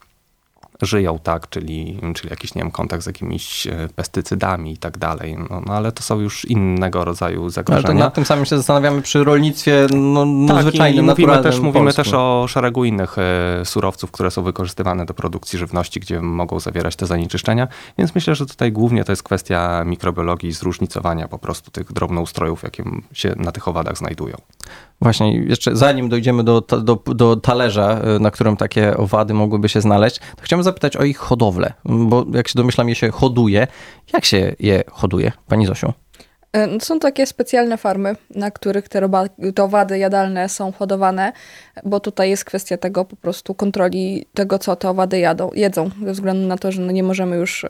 żyją, 0.86 1.20
tak, 1.24 1.50
czyli, 1.50 2.00
czyli 2.16 2.30
jakiś, 2.30 2.56
nie 2.56 2.62
wiem, 2.62 2.72
kontakt 2.72 3.04
z 3.04 3.06
jakimiś 3.06 3.68
e, 3.68 3.88
pestycydami 3.96 4.72
i 4.72 4.78
tak 4.78 4.98
dalej, 4.98 5.38
no, 5.50 5.62
no, 5.66 5.74
ale 5.74 5.92
to 5.92 6.04
są 6.04 6.20
już 6.20 6.46
innego 6.46 7.06
rodzaju 7.06 7.50
zagrożenia. 7.50 7.88
Ale 7.88 8.00
to 8.00 8.04
nad 8.06 8.14
tym 8.14 8.26
samym 8.26 8.46
się 8.46 8.58
zastanawiamy 8.58 9.02
przy 9.02 9.24
rolnictwie 9.24 9.88
no, 9.94 10.26
no 10.26 10.54
tak, 10.54 10.64
zwyczajnym, 10.64 11.06
mówimy 11.06 11.44
też, 11.44 11.60
mówimy 11.60 11.94
też 11.94 12.14
o 12.14 12.46
szeregu 12.48 12.86
innych 12.86 13.18
e, 13.18 13.66
surowców, 13.66 14.12
które 14.12 14.32
są 14.32 14.44
wykorzystywane 14.44 15.06
do 15.06 15.14
produkcji 15.14 15.60
żywności, 15.60 16.00
gdzie 16.00 16.22
mogą 16.22 16.60
zawierać 16.60 16.96
te 16.96 17.06
zanieczyszczenia, 17.06 17.68
więc 17.98 18.16
myślę, 18.16 18.36
że 18.36 18.46
tutaj 18.46 18.72
głównie 18.72 19.04
to 19.04 19.12
jest 19.12 19.24
kwestia 19.24 19.84
mikrobiologii 19.86 20.52
zróżnicowania 20.52 21.28
po 21.28 21.40
prostu 21.40 21.72
tych 21.72 21.94
drobnoustrojów, 21.94 22.64
jakie 22.64 22.84
się 23.14 23.34
na 23.38 23.52
tych 23.52 23.68
owadach 23.68 23.98
znajdują. 23.98 24.36
Właśnie, 25.02 25.38
jeszcze 25.38 25.76
zanim 25.76 26.10
dojdziemy 26.10 26.44
do, 26.44 26.62
do, 26.62 27.04
do 27.06 27.36
talerza, 27.36 27.90
e, 27.90 28.20
na 28.20 28.32
którym 28.32 28.58
takie 28.58 28.98
owady 28.98 29.34
mogłyby 29.34 29.70
się 29.70 29.82
znaleźć, 29.82 30.20
to 30.20 30.42
chciałbym 30.42 30.64
zapytać 30.72 30.98
o 30.98 31.04
ich 31.04 31.18
hodowlę, 31.18 31.74
bo 31.86 32.26
jak 32.34 32.48
się 32.48 32.54
domyślam, 32.56 32.90
je 32.90 32.96
się 32.96 33.12
hoduje. 33.12 33.68
Jak 34.14 34.26
się 34.26 34.56
je 34.60 34.84
hoduje, 34.92 35.32
pani 35.48 35.66
Zosiu? 35.66 35.94
E, 36.54 36.68
no, 36.68 36.80
są 36.80 37.00
takie 37.00 37.26
specjalne 37.26 37.78
farmy, 37.78 38.16
na 38.36 38.52
których 38.52 38.90
te, 38.90 39.02
owady 39.64 39.98
jadalne 39.98 40.50
są 40.50 40.72
hodowane, 40.72 41.34
bo 41.84 42.00
tutaj 42.00 42.30
jest 42.30 42.46
kwestia 42.46 42.78
tego 42.78 43.06
po 43.06 43.16
prostu 43.16 43.56
kontroli 43.56 44.26
tego, 44.34 44.60
co 44.60 44.76
te 44.76 44.90
owady 44.90 45.20
jadą, 45.20 45.50
jedzą, 45.54 45.90
ze 46.06 46.12
względu 46.12 46.48
na 46.48 46.58
to, 46.58 46.72
że 46.72 46.82
no 46.82 46.92
nie 46.92 47.04
możemy 47.04 47.36
już 47.36 47.64
y, 47.64 47.68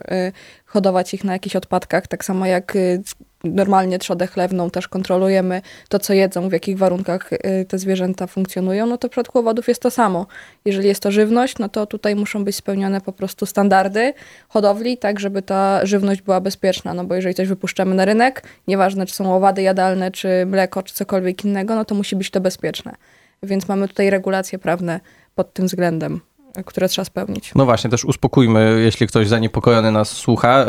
hodować 0.65 1.13
ich 1.13 1.23
na 1.23 1.33
jakichś 1.33 1.55
odpadkach, 1.55 2.07
tak 2.07 2.25
samo 2.25 2.45
jak 2.45 2.75
y, 2.75 3.03
normalnie 3.43 3.99
trzodę 3.99 4.27
chlewną 4.27 4.69
też 4.69 4.87
kontrolujemy 4.87 5.61
to, 5.89 5.99
co 5.99 6.13
jedzą, 6.13 6.49
w 6.49 6.51
jakich 6.51 6.77
warunkach 6.77 7.33
y, 7.33 7.65
te 7.67 7.77
zwierzęta 7.77 8.27
funkcjonują, 8.27 8.85
no 8.85 8.97
to 8.97 9.07
w 9.07 9.11
przypadku 9.11 9.39
owadów 9.39 9.67
jest 9.67 9.81
to 9.81 9.91
samo. 9.91 10.25
Jeżeli 10.65 10.87
jest 10.87 11.03
to 11.03 11.11
żywność, 11.11 11.59
no 11.59 11.69
to 11.69 11.85
tutaj 11.85 12.15
muszą 12.15 12.43
być 12.43 12.55
spełnione 12.55 13.01
po 13.01 13.13
prostu 13.13 13.45
standardy 13.45 14.13
hodowli, 14.49 14.97
tak 14.97 15.19
żeby 15.19 15.41
ta 15.41 15.85
żywność 15.85 16.21
była 16.21 16.41
bezpieczna, 16.41 16.93
no 16.93 17.03
bo 17.03 17.15
jeżeli 17.15 17.35
coś 17.35 17.47
wypuszczamy 17.47 17.95
na 17.95 18.05
rynek, 18.05 18.43
nieważne 18.67 19.05
czy 19.05 19.13
są 19.13 19.35
owady 19.35 19.61
jadalne, 19.61 20.11
czy 20.11 20.45
mleko, 20.45 20.83
czy 20.83 20.93
cokolwiek 20.93 21.45
innego, 21.45 21.75
no 21.75 21.85
to 21.85 21.95
musi 21.95 22.15
być 22.15 22.31
to 22.31 22.41
bezpieczne. 22.41 22.95
Więc 23.43 23.67
mamy 23.67 23.87
tutaj 23.87 24.09
regulacje 24.09 24.59
prawne 24.59 24.99
pod 25.35 25.53
tym 25.53 25.65
względem. 25.65 26.21
Które 26.65 26.89
trzeba 26.89 27.05
spełnić. 27.05 27.51
No 27.55 27.65
właśnie, 27.65 27.89
też 27.89 28.05
uspokójmy, 28.05 28.81
jeśli 28.83 29.07
ktoś 29.07 29.27
zaniepokojony 29.27 29.91
nas 29.91 30.09
słucha. 30.09 30.61
Y, 30.63 30.65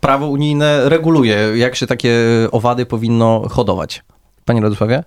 Prawo 0.00 0.26
unijne 0.28 0.88
reguluje, 0.88 1.38
jak 1.54 1.76
się 1.76 1.86
takie 1.86 2.14
owady 2.52 2.86
powinno 2.86 3.48
hodować. 3.48 4.04
Panie 4.44 4.60
Radosławie? 4.60 5.04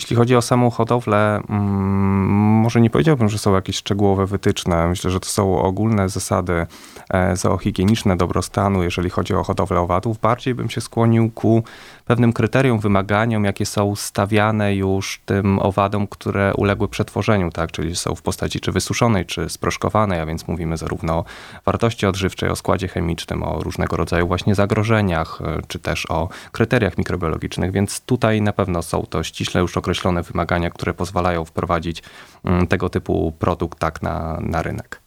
Jeśli 0.00 0.16
chodzi 0.16 0.36
o 0.36 0.42
samą 0.42 0.70
hodowlę, 0.70 1.42
mm, 1.48 2.40
może 2.60 2.80
nie 2.80 2.90
powiedziałbym, 2.90 3.28
że 3.28 3.38
są 3.38 3.54
jakieś 3.54 3.76
szczegółowe 3.76 4.26
wytyczne. 4.26 4.88
Myślę, 4.88 5.10
że 5.10 5.20
to 5.20 5.26
są 5.26 5.62
ogólne 5.62 6.08
zasady 6.08 6.66
e, 7.10 7.36
zoohigieniczne 7.36 8.16
dobrostanu, 8.16 8.82
jeżeli 8.82 9.10
chodzi 9.10 9.34
o 9.34 9.44
hodowlę 9.44 9.80
owadów. 9.80 10.18
Bardziej 10.18 10.54
bym 10.54 10.70
się 10.70 10.80
skłonił 10.80 11.30
ku 11.30 11.62
pewnym 12.04 12.32
kryterium, 12.32 12.78
wymaganiom, 12.78 13.44
jakie 13.44 13.66
są 13.66 13.96
stawiane 13.96 14.74
już 14.74 15.20
tym 15.26 15.58
owadom, 15.58 16.06
które 16.06 16.54
uległy 16.54 16.88
przetworzeniu, 16.88 17.50
tak? 17.50 17.72
czyli 17.72 17.96
są 17.96 18.14
w 18.14 18.22
postaci 18.22 18.60
czy 18.60 18.72
wysuszonej, 18.72 19.26
czy 19.26 19.48
sproszkowanej, 19.48 20.20
a 20.20 20.26
więc 20.26 20.48
mówimy 20.48 20.76
zarówno 20.76 21.18
o 21.18 21.24
wartości 21.66 22.06
odżywczej, 22.06 22.50
o 22.50 22.56
składzie 22.56 22.88
chemicznym, 22.88 23.42
o 23.42 23.60
różnego 23.62 23.96
rodzaju 23.96 24.26
właśnie 24.26 24.54
zagrożeniach, 24.54 25.40
e, 25.44 25.62
czy 25.68 25.78
też 25.78 26.06
o 26.10 26.28
kryteriach 26.52 26.98
mikrobiologicznych, 26.98 27.72
więc 27.72 28.00
tutaj 28.00 28.42
na 28.42 28.52
pewno 28.52 28.82
są 28.82 29.02
to 29.10 29.22
ściśle 29.22 29.60
już 29.60 29.76
określone 29.76 29.89
wymagania, 30.22 30.70
które 30.70 30.94
pozwalają 30.94 31.44
wprowadzić 31.44 32.02
mm, 32.44 32.66
tego 32.66 32.88
typu 32.88 33.32
produkt 33.38 33.78
tak 33.78 34.02
na, 34.02 34.38
na 34.42 34.62
rynek. 34.62 35.00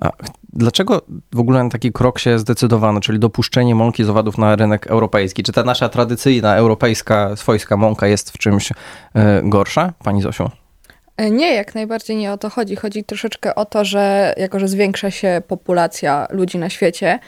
A 0.00 0.10
dlaczego 0.52 1.02
w 1.32 1.40
ogóle 1.40 1.64
na 1.64 1.70
taki 1.70 1.92
krok 1.92 2.18
się 2.18 2.38
zdecydowano, 2.38 3.00
czyli 3.00 3.18
dopuszczenie 3.18 3.74
mąki 3.74 4.04
z 4.04 4.08
owadów 4.08 4.38
na 4.38 4.56
rynek 4.56 4.86
europejski? 4.86 5.42
Czy 5.42 5.52
ta 5.52 5.62
nasza 5.62 5.88
tradycyjna, 5.88 6.56
europejska, 6.56 7.36
swojska 7.36 7.76
mąka 7.76 8.06
jest 8.06 8.30
w 8.30 8.38
czymś 8.38 8.72
e, 9.14 9.42
gorsza? 9.44 9.92
Pani 10.04 10.22
Zosiu? 10.22 10.50
E, 11.16 11.30
Nie, 11.30 11.54
jak 11.54 11.74
najbardziej 11.74 12.16
nie 12.16 12.32
o 12.32 12.38
to 12.38 12.50
chodzi. 12.50 12.76
Chodzi 12.76 13.04
troszeczkę 13.04 13.54
o 13.54 13.64
to, 13.64 13.84
że 13.84 14.34
jako, 14.36 14.60
że 14.60 14.68
zwiększa 14.68 15.10
się 15.10 15.42
populacja 15.48 16.26
ludzi 16.30 16.58
na 16.58 16.70
świecie, 16.70 17.18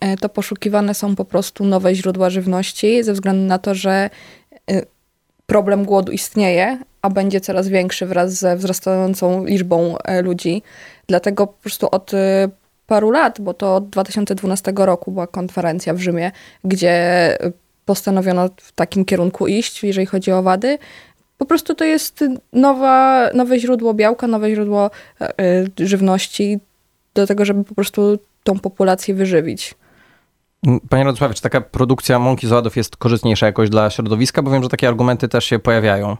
e, 0.00 0.16
to 0.16 0.28
poszukiwane 0.28 0.94
są 0.94 1.16
po 1.16 1.24
prostu 1.24 1.64
nowe 1.64 1.94
źródła 1.94 2.30
żywności, 2.30 3.04
ze 3.04 3.12
względu 3.12 3.46
na 3.46 3.58
to, 3.58 3.74
że 3.74 4.10
problem 5.52 5.84
głodu 5.84 6.12
istnieje, 6.12 6.78
a 7.02 7.10
będzie 7.10 7.40
coraz 7.40 7.68
większy 7.68 8.06
wraz 8.06 8.32
ze 8.32 8.56
wzrastającą 8.56 9.44
liczbą 9.44 9.98
e, 9.98 10.22
ludzi. 10.22 10.62
Dlatego 11.06 11.46
po 11.46 11.52
prostu 11.52 11.88
od 11.90 12.14
e, 12.14 12.48
paru 12.86 13.10
lat, 13.10 13.40
bo 13.40 13.54
to 13.54 13.76
od 13.76 13.88
2012 13.88 14.72
roku 14.76 15.12
była 15.12 15.26
konferencja 15.26 15.94
w 15.94 16.00
Rzymie, 16.00 16.32
gdzie 16.64 16.90
e, 16.90 17.52
postanowiono 17.84 18.48
w 18.56 18.72
takim 18.72 19.04
kierunku 19.04 19.46
iść, 19.46 19.84
jeżeli 19.84 20.06
chodzi 20.06 20.32
o 20.32 20.38
owady. 20.38 20.78
Po 21.38 21.46
prostu 21.46 21.74
to 21.74 21.84
jest 21.84 22.24
nowa, 22.52 23.28
nowe 23.34 23.58
źródło 23.58 23.94
białka, 23.94 24.26
nowe 24.26 24.54
źródło 24.54 24.90
żywności 25.78 26.58
do 27.14 27.26
tego, 27.26 27.44
żeby 27.44 27.64
po 27.64 27.74
prostu 27.74 28.18
tą 28.44 28.58
populację 28.58 29.14
wyżywić. 29.14 29.74
Panie 30.88 31.04
Radosławie, 31.04 31.34
czy 31.34 31.42
taka 31.42 31.60
produkcja 31.60 32.18
mąki 32.18 32.46
z 32.46 32.52
owadów 32.52 32.76
jest 32.76 32.96
korzystniejsza 32.96 33.46
jakoś 33.46 33.70
dla 33.70 33.90
środowiska? 33.90 34.42
Bo 34.42 34.50
wiem, 34.50 34.62
że 34.62 34.68
takie 34.68 34.88
argumenty 34.88 35.28
też 35.28 35.44
się 35.44 35.58
pojawiają. 35.58 36.16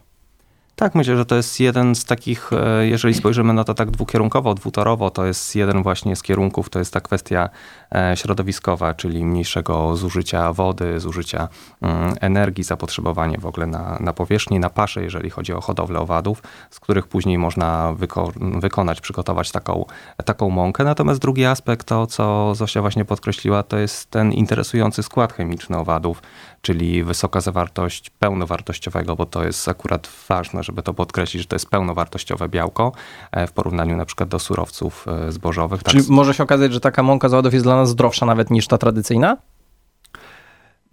Tak, 0.76 0.94
myślę, 0.94 1.16
że 1.16 1.26
to 1.26 1.36
jest 1.36 1.60
jeden 1.60 1.94
z 1.94 2.04
takich, 2.04 2.50
e, 2.52 2.86
jeżeli 2.86 3.14
spojrzymy 3.14 3.52
na 3.52 3.64
to 3.64 3.74
tak 3.74 3.90
dwukierunkowo, 3.90 4.54
dwutorowo, 4.54 5.10
to 5.10 5.26
jest 5.26 5.56
jeden 5.56 5.82
właśnie 5.82 6.16
z 6.16 6.22
kierunków, 6.22 6.70
to 6.70 6.78
jest 6.78 6.92
ta 6.92 7.00
kwestia 7.00 7.48
e, 7.94 8.16
środowiskowa, 8.16 8.94
czyli 8.94 9.24
mniejszego 9.24 9.96
zużycia 9.96 10.52
wody, 10.52 11.00
zużycia 11.00 11.48
mm, 11.82 12.14
energii, 12.20 12.64
zapotrzebowanie 12.64 13.38
w 13.38 13.46
ogóle 13.46 13.66
na, 13.66 13.98
na 14.00 14.12
powierzchni, 14.12 14.58
na 14.58 14.70
pasze, 14.70 15.02
jeżeli 15.02 15.30
chodzi 15.30 15.52
o 15.52 15.60
hodowlę 15.60 16.00
owadów, 16.00 16.42
z 16.70 16.80
których 16.80 17.06
później 17.06 17.38
można 17.38 17.92
wyko 17.92 18.32
wykonać, 18.36 19.00
przygotować 19.00 19.50
taką, 19.50 19.84
taką 20.24 20.50
mąkę. 20.50 20.84
Natomiast 20.84 21.20
drugi 21.20 21.44
aspekt, 21.44 21.86
to 21.86 22.06
co 22.06 22.54
Zosia 22.54 22.80
właśnie 22.80 23.04
podkreśliła, 23.04 23.62
to 23.62 23.78
jest 23.78 24.10
ten 24.10 24.32
interesujący 24.32 25.02
skład 25.02 25.32
chemiczny 25.32 25.78
owadów, 25.78 26.22
czyli 26.62 27.04
wysoka 27.04 27.40
zawartość 27.40 28.10
pełnowartościowego, 28.10 29.16
bo 29.16 29.26
to 29.26 29.44
jest 29.44 29.68
akurat 29.68 30.08
ważne, 30.28 30.62
żeby 30.62 30.82
to 30.82 30.94
podkreślić, 30.94 31.42
że 31.42 31.48
to 31.48 31.56
jest 31.56 31.70
pełnowartościowe 31.70 32.48
białko 32.48 32.92
e, 33.32 33.46
w 33.46 33.52
porównaniu 33.52 33.96
na 33.96 34.04
przykład 34.04 34.28
do 34.28 34.38
surowców 34.38 35.06
e, 35.08 35.32
zbożowych. 35.32 35.82
Tak, 35.82 35.94
Czyli 35.94 36.04
może 36.08 36.34
się 36.34 36.42
okazać, 36.42 36.72
że 36.72 36.80
taka 36.80 37.02
mąka 37.02 37.28
z 37.28 37.34
owadów 37.34 37.52
jest 37.52 37.66
dla 37.66 37.76
nas 37.76 37.88
zdrowsza 37.88 38.26
nawet 38.26 38.50
niż 38.50 38.66
ta 38.66 38.78
tradycyjna? 38.78 39.36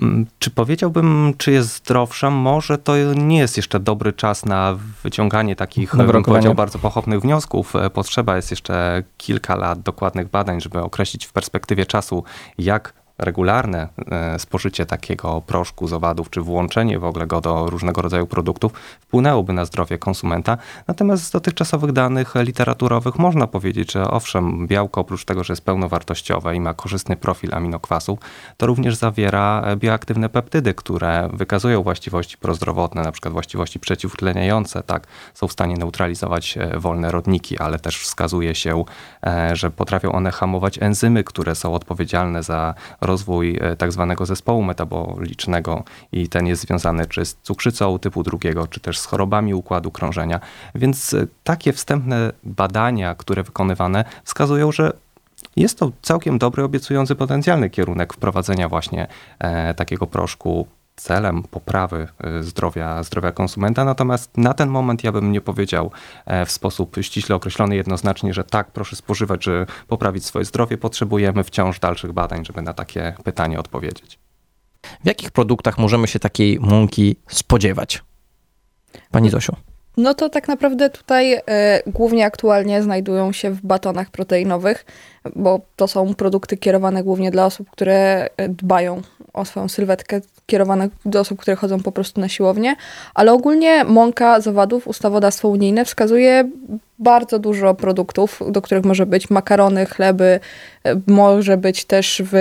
Mm, 0.02 0.26
Czy 0.40 0.52
powiedziałbym, 0.52 1.34
czy 1.38 1.52
jest 1.52 1.76
zdrowsza? 1.76 2.30
Może 2.30 2.78
to 2.78 3.14
nie 3.14 3.38
jest 3.38 3.58
jeszcze 3.58 3.80
dobry 3.80 4.14
czas 4.14 4.46
na 4.46 4.78
wyciąganie 5.04 5.56
takich, 5.56 5.92
powiedział, 6.26 6.56
bardzo 6.56 6.80
pochopnych 6.80 7.22
wniosków. 7.22 7.76
E, 7.76 7.90
Potrzeba 7.90 8.36
jest 8.36 8.52
jeszcze 8.52 9.04
kilka 9.18 9.56
lat 9.56 9.80
dokładnych 9.82 10.30
badań, 10.30 10.62
żeby 10.62 10.80
określić 10.80 11.26
w 11.26 11.34
perspektywie 11.34 11.86
czasu, 11.86 12.24
jak 12.58 12.94
regularne 13.20 13.88
e, 14.12 14.40
spożycie 14.40 14.86
takiego 14.86 15.42
proszku 15.42 15.88
z 15.88 15.94
owadów, 15.94 16.30
czy 16.30 16.42
włączenie 16.42 17.00
w 17.00 17.04
ogóle 17.04 17.28
go 17.28 17.42
do 17.42 17.70
różnego 17.70 18.02
rodzaju 18.02 18.28
produktów 18.28 18.72
wpłynęłoby 19.00 19.54
na 19.54 19.66
zdrowie 19.66 19.98
konsumenta. 19.98 20.58
Natomiast 20.88 21.24
z 21.24 21.32
dotychczasowych 21.32 21.92
danych 21.92 22.36
literaturowych 22.36 23.20
można 23.20 23.48
powiedzieć, 23.48 23.92
że 23.92 24.12
owszem, 24.12 24.68
białko 24.68 25.02
oprócz 25.02 25.26
tego, 25.26 25.44
że 25.44 25.54
jest 25.54 25.66
pełnowartościowe 25.66 26.56
i 26.56 26.60
ma 26.60 26.74
korzystny 26.74 27.18
profil 27.18 27.56
aminokwasu, 27.56 28.18
to 28.58 28.66
również 28.66 28.96
zawiera 28.96 29.62
e, 29.66 29.78
bioaktywne 29.78 30.30
peptydy, 30.30 30.74
które 30.74 31.30
wykazują 31.34 31.84
właściwości 31.84 32.38
prozdrowotne, 32.38 33.02
na 33.02 33.12
przykład 33.12 33.34
właściwości 33.34 33.80
przeciwutleniające, 33.80 34.84
tak, 34.84 35.08
są 35.34 35.48
w 35.48 35.52
stanie 35.52 35.76
neutralizować 35.76 36.58
e, 36.58 36.80
wolne 36.80 37.12
rodniki, 37.12 37.58
ale 37.58 37.80
też 37.80 38.00
wskazuje 38.00 38.56
się, 38.56 38.84
że 39.54 39.72
potrafią 39.72 40.12
one 40.12 40.32
hamować 40.32 40.80
enzymy, 40.82 41.24
które 41.24 41.56
są 41.56 41.74
odpowiedzialne 41.74 42.44
za 42.44 42.74
rozwój 43.10 43.58
e, 43.62 43.76
tak 43.76 43.92
zwanego 43.92 44.26
zespołu 44.26 44.64
metabolicznego 44.64 45.84
i 46.12 46.30
ten 46.30 46.48
jest 46.48 46.62
związany 46.62 47.06
czy 47.06 47.26
z 47.26 47.38
cukrzycą 47.44 48.00
typu 48.00 48.24
drugiego, 48.24 48.68
czy 48.68 48.80
też 48.80 49.00
z 49.00 49.06
chorobami 49.06 49.54
układu 49.54 49.92
krążenia. 49.92 50.40
Więc 50.76 51.14
e, 51.14 51.28
takie 51.44 51.74
wstępne 51.74 52.32
badania, 52.44 53.16
które 53.16 53.44
wykonywane 53.44 54.06
wskazują, 54.24 54.72
że 54.72 54.94
jest 55.56 55.80
to 55.80 55.92
całkiem 56.02 56.38
dobry, 56.38 56.64
obiecujący 56.64 57.16
potencjalny 57.16 57.70
kierunek 57.70 58.14
wprowadzenia 58.14 58.70
właśnie 58.70 59.08
e, 59.40 59.74
takiego 59.74 60.08
proszku 60.08 60.68
celem 61.00 61.44
poprawy 61.44 62.08
e, 62.20 62.44
zdrowia, 62.44 63.04
zdrowia 63.04 63.32
konsumenta. 63.32 63.86
Natomiast 63.86 64.38
na 64.38 64.54
ten 64.54 64.70
moment 64.70 65.04
ja 65.04 65.12
bym 65.12 65.32
nie 65.32 65.42
powiedział 65.42 65.92
e, 66.26 66.46
w 66.46 66.52
sposób 66.52 66.96
ściśle 67.02 67.36
określony 67.36 67.76
jednoznacznie, 67.76 68.34
że 68.34 68.44
tak, 68.44 68.72
proszę 68.72 68.96
spożywać, 68.96 69.44
żeby 69.44 69.66
poprawić 69.88 70.26
swoje 70.26 70.46
zdrowie. 70.46 70.78
Potrzebujemy 70.78 71.44
wciąż 71.44 71.80
dalszych 71.80 72.12
badań, 72.12 72.46
żeby 72.46 72.62
na 72.62 72.74
takie 72.74 73.14
pytanie 73.24 73.60
odpowiedzieć. 73.60 74.20
W 75.04 75.08
jakich 75.08 75.32
produktach 75.32 75.78
możemy 75.78 76.08
się 76.08 76.20
takiej 76.20 76.60
mąki 76.60 77.16
spodziewać? 77.28 78.04
Pani 79.12 79.30
Zosiu. 79.30 79.56
No 79.98 80.14
to 80.14 80.30
tak 80.30 80.48
naprawdę 80.48 80.90
tutaj 80.90 81.34
e, 81.34 81.42
głównie 81.88 82.26
aktualnie 82.26 82.84
znajdują 82.84 83.32
się 83.32 83.52
w 83.52 83.62
batonach 83.62 84.10
proteinowych, 84.10 84.86
bo 85.36 85.62
to 85.76 85.88
są 85.88 86.16
produkty 86.16 86.58
kierowane 86.58 87.04
głównie 87.04 87.32
dla 87.32 87.46
osób, 87.46 87.70
które 87.70 88.30
e, 88.38 88.50
dbają 88.50 89.02
o 89.34 89.46
swoją 89.46 89.68
sylwetkę, 89.68 90.22
kierowane 90.46 90.90
do 91.06 91.20
osób, 91.20 91.40
które 91.40 91.56
chodzą 91.56 91.80
po 91.80 91.92
prostu 91.92 92.22
na 92.22 92.30
siłownię, 92.30 92.76
ale 93.14 93.34
ogólnie 93.34 93.84
mąka 93.84 94.42
z 94.42 94.48
owadów, 94.48 94.88
ustawodawstwo 94.88 95.48
unijne 95.48 95.86
wskazuje 95.86 96.50
bardzo 97.00 97.40
dużo 97.40 97.74
produktów, 97.76 98.40
do 98.48 98.62
których 98.62 98.86
może 98.86 99.06
być 99.06 99.30
makarony, 99.30 99.86
chleby, 99.86 100.40
e, 100.84 100.96
może 101.08 101.58
być 101.58 101.86
też 101.86 102.22
w 102.26 102.36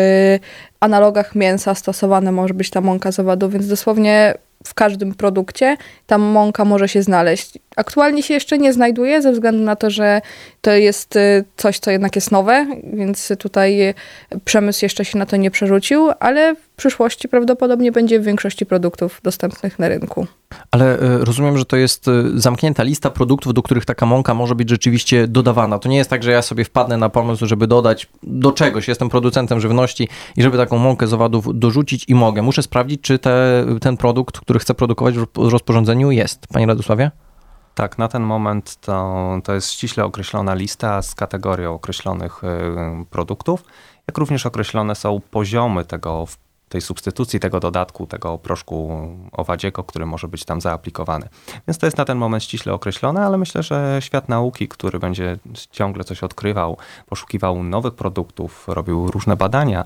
analogach 0.80 1.34
mięsa 1.34 1.74
stosowane, 1.74 2.32
może 2.32 2.54
być 2.54 2.70
ta 2.70 2.80
mąka 2.80 3.12
z 3.12 3.20
owadów, 3.20 3.52
więc 3.52 3.68
dosłownie 3.68 4.34
w 4.64 4.74
każdym 4.74 5.14
produkcie 5.14 5.76
ta 6.06 6.18
mąka 6.18 6.64
może 6.64 6.88
się 6.88 7.02
znaleźć. 7.02 7.58
Aktualnie 7.78 8.22
się 8.22 8.34
jeszcze 8.34 8.58
nie 8.58 8.72
znajduje, 8.72 9.22
ze 9.22 9.32
względu 9.32 9.64
na 9.64 9.76
to, 9.76 9.90
że 9.90 10.20
to 10.60 10.70
jest 10.70 11.16
y, 11.16 11.44
coś, 11.56 11.78
co 11.78 11.90
jednak 11.90 12.16
jest 12.16 12.30
nowe, 12.30 12.66
więc 12.92 13.32
tutaj 13.38 13.94
przemysł 14.44 14.84
jeszcze 14.84 15.04
się 15.04 15.18
na 15.18 15.26
to 15.26 15.36
nie 15.36 15.50
przerzucił, 15.50 16.10
ale 16.20 16.54
w 16.54 16.68
przyszłości 16.76 17.28
prawdopodobnie 17.28 17.92
będzie 17.92 18.20
w 18.20 18.24
większości 18.24 18.66
produktów 18.66 19.20
dostępnych 19.22 19.78
na 19.78 19.88
rynku. 19.88 20.26
Ale 20.70 21.02
y, 21.02 21.24
rozumiem, 21.24 21.58
że 21.58 21.64
to 21.64 21.76
jest 21.76 22.08
y, 22.08 22.40
zamknięta 22.40 22.82
lista 22.82 23.10
produktów, 23.10 23.54
do 23.54 23.62
których 23.62 23.84
taka 23.84 24.06
mąka 24.06 24.34
może 24.34 24.54
być 24.54 24.70
rzeczywiście 24.70 25.28
dodawana. 25.28 25.78
To 25.78 25.88
nie 25.88 25.96
jest 25.96 26.10
tak, 26.10 26.22
że 26.22 26.30
ja 26.30 26.42
sobie 26.42 26.64
wpadnę 26.64 26.96
na 26.96 27.08
pomysł, 27.08 27.46
żeby 27.46 27.66
dodać 27.66 28.08
do 28.22 28.52
czegoś. 28.52 28.88
Jestem 28.88 29.08
producentem 29.08 29.60
żywności 29.60 30.08
i 30.36 30.42
żeby 30.42 30.56
taką 30.56 30.78
mąkę 30.78 31.06
z 31.06 31.14
owadów 31.14 31.58
dorzucić 31.58 32.04
i 32.08 32.14
mogę. 32.14 32.42
Muszę 32.42 32.62
sprawdzić, 32.62 33.00
czy 33.00 33.18
te, 33.18 33.64
ten 33.80 33.96
produkt, 33.96 34.40
który 34.40 34.58
chcę 34.58 34.74
produkować 34.74 35.14
w 35.18 35.26
rozporządzeniu 35.36 36.10
jest. 36.10 36.46
Panie 36.46 36.66
Radosławie? 36.66 37.10
Tak, 37.78 37.98
na 37.98 38.08
ten 38.08 38.22
moment 38.22 38.76
to, 38.80 39.40
to 39.44 39.54
jest 39.54 39.70
ściśle 39.72 40.04
określona 40.04 40.54
lista 40.54 41.02
z 41.02 41.14
kategorią 41.14 41.74
określonych 41.74 42.44
y, 42.44 43.06
produktów, 43.10 43.64
jak 44.08 44.18
również 44.18 44.46
określone 44.46 44.94
są 44.94 45.20
poziomy 45.30 45.84
tego 45.84 46.26
w- 46.26 46.47
tej 46.68 46.80
substytucji 46.80 47.40
tego 47.40 47.60
dodatku, 47.60 48.06
tego 48.06 48.38
proszku 48.38 49.08
owadziego, 49.32 49.84
który 49.84 50.06
może 50.06 50.28
być 50.28 50.44
tam 50.44 50.60
zaaplikowany. 50.60 51.28
Więc 51.68 51.78
to 51.78 51.86
jest 51.86 51.96
na 51.96 52.04
ten 52.04 52.18
moment 52.18 52.42
ściśle 52.42 52.72
określone, 52.74 53.26
ale 53.26 53.38
myślę, 53.38 53.62
że 53.62 53.96
świat 54.00 54.28
nauki, 54.28 54.68
który 54.68 54.98
będzie 54.98 55.38
ciągle 55.70 56.04
coś 56.04 56.22
odkrywał, 56.22 56.76
poszukiwał 57.06 57.62
nowych 57.62 57.94
produktów, 57.94 58.64
robił 58.68 59.10
różne 59.10 59.36
badania, 59.36 59.84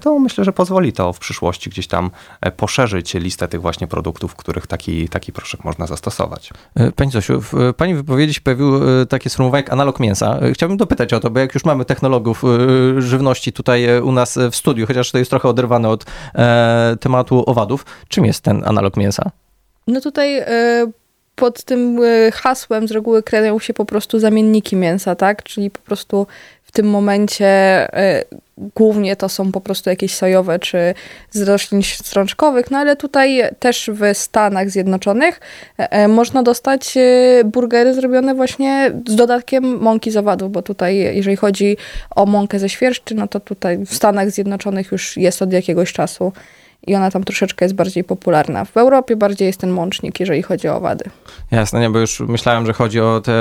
to 0.00 0.18
myślę, 0.18 0.44
że 0.44 0.52
pozwoli 0.52 0.92
to 0.92 1.12
w 1.12 1.18
przyszłości 1.18 1.70
gdzieś 1.70 1.86
tam 1.86 2.10
poszerzyć 2.56 3.14
listę 3.14 3.48
tych 3.48 3.60
właśnie 3.60 3.86
produktów, 3.86 4.34
których 4.34 4.66
taki, 4.66 5.08
taki 5.08 5.32
proszek 5.32 5.64
można 5.64 5.86
zastosować. 5.86 6.50
E, 6.74 6.92
Pani 6.92 7.10
Zosiu, 7.10 7.40
w 7.40 7.54
e, 7.54 7.72
Pani 7.72 7.94
wypowiedzi 7.94 8.40
pojawił 8.40 9.00
e, 9.00 9.06
takie 9.06 9.30
sformułowanie 9.30 9.62
jak 9.62 9.72
analog 9.72 10.00
mięsa. 10.00 10.38
E, 10.38 10.52
Chciałbym 10.52 10.78
dopytać 10.78 11.12
o 11.12 11.20
to, 11.20 11.30
bo 11.30 11.40
jak 11.40 11.54
już 11.54 11.64
mamy 11.64 11.84
technologów 11.84 12.44
e, 12.44 13.02
żywności 13.02 13.52
tutaj 13.52 13.84
e, 13.84 14.02
u 14.02 14.12
nas 14.12 14.36
e, 14.36 14.50
w 14.50 14.56
studiu, 14.56 14.86
chociaż 14.86 15.10
to 15.10 15.18
jest 15.18 15.30
trochę 15.30 15.48
oderwane 15.48 15.88
od 15.88 16.04
e, 16.04 16.06
tematu 17.00 17.44
owadów, 17.46 17.86
czym 18.08 18.24
jest 18.24 18.40
ten 18.40 18.62
analog 18.66 18.96
mięsa? 18.96 19.30
No 19.86 20.00
tutaj 20.00 20.38
y, 20.40 20.44
pod 21.34 21.64
tym 21.64 22.02
y, 22.02 22.32
hasłem 22.34 22.88
z 22.88 22.90
reguły 22.90 23.22
kryją 23.22 23.58
się 23.58 23.74
po 23.74 23.84
prostu 23.84 24.18
zamienniki 24.18 24.76
mięsa, 24.76 25.14
tak? 25.14 25.42
Czyli 25.42 25.70
po 25.70 25.80
prostu 25.80 26.26
tym 26.74 26.86
momencie 26.86 27.88
y, 28.20 28.24
głównie 28.58 29.16
to 29.16 29.28
są 29.28 29.52
po 29.52 29.60
prostu 29.60 29.90
jakieś 29.90 30.14
sojowe 30.14 30.58
czy 30.58 30.94
z 31.30 31.42
roślin 31.42 31.82
strączkowych, 31.82 32.70
no 32.70 32.78
ale 32.78 32.96
tutaj 32.96 33.42
też 33.58 33.90
w 33.92 34.18
Stanach 34.18 34.70
Zjednoczonych 34.70 35.40
e, 35.78 36.08
można 36.08 36.42
dostać 36.42 36.96
e, 36.96 37.44
burgery 37.44 37.94
zrobione 37.94 38.34
właśnie 38.34 38.92
z 39.08 39.16
dodatkiem 39.16 39.78
mąki 39.82 40.10
z 40.10 40.16
owadów, 40.16 40.52
bo 40.52 40.62
tutaj 40.62 40.96
jeżeli 40.96 41.36
chodzi 41.36 41.76
o 42.10 42.26
mąkę 42.26 42.58
ze 42.58 42.68
świerszczy, 42.68 43.14
no 43.14 43.28
to 43.28 43.40
tutaj 43.40 43.78
w 43.78 43.94
Stanach 43.94 44.30
Zjednoczonych 44.30 44.92
już 44.92 45.16
jest 45.16 45.42
od 45.42 45.52
jakiegoś 45.52 45.92
czasu 45.92 46.32
i 46.86 46.94
ona 46.94 47.10
tam 47.10 47.24
troszeczkę 47.24 47.64
jest 47.64 47.74
bardziej 47.74 48.04
popularna. 48.04 48.64
W 48.64 48.76
Europie 48.76 49.16
bardziej 49.16 49.46
jest 49.46 49.60
ten 49.60 49.70
mącznik, 49.70 50.20
jeżeli 50.20 50.42
chodzi 50.42 50.68
o 50.68 50.76
owady. 50.76 51.04
Jasne, 51.50 51.80
nie, 51.80 51.90
bo 51.90 51.98
już 51.98 52.20
myślałem, 52.20 52.66
że 52.66 52.72
chodzi 52.72 53.00
o 53.00 53.20
te, 53.20 53.32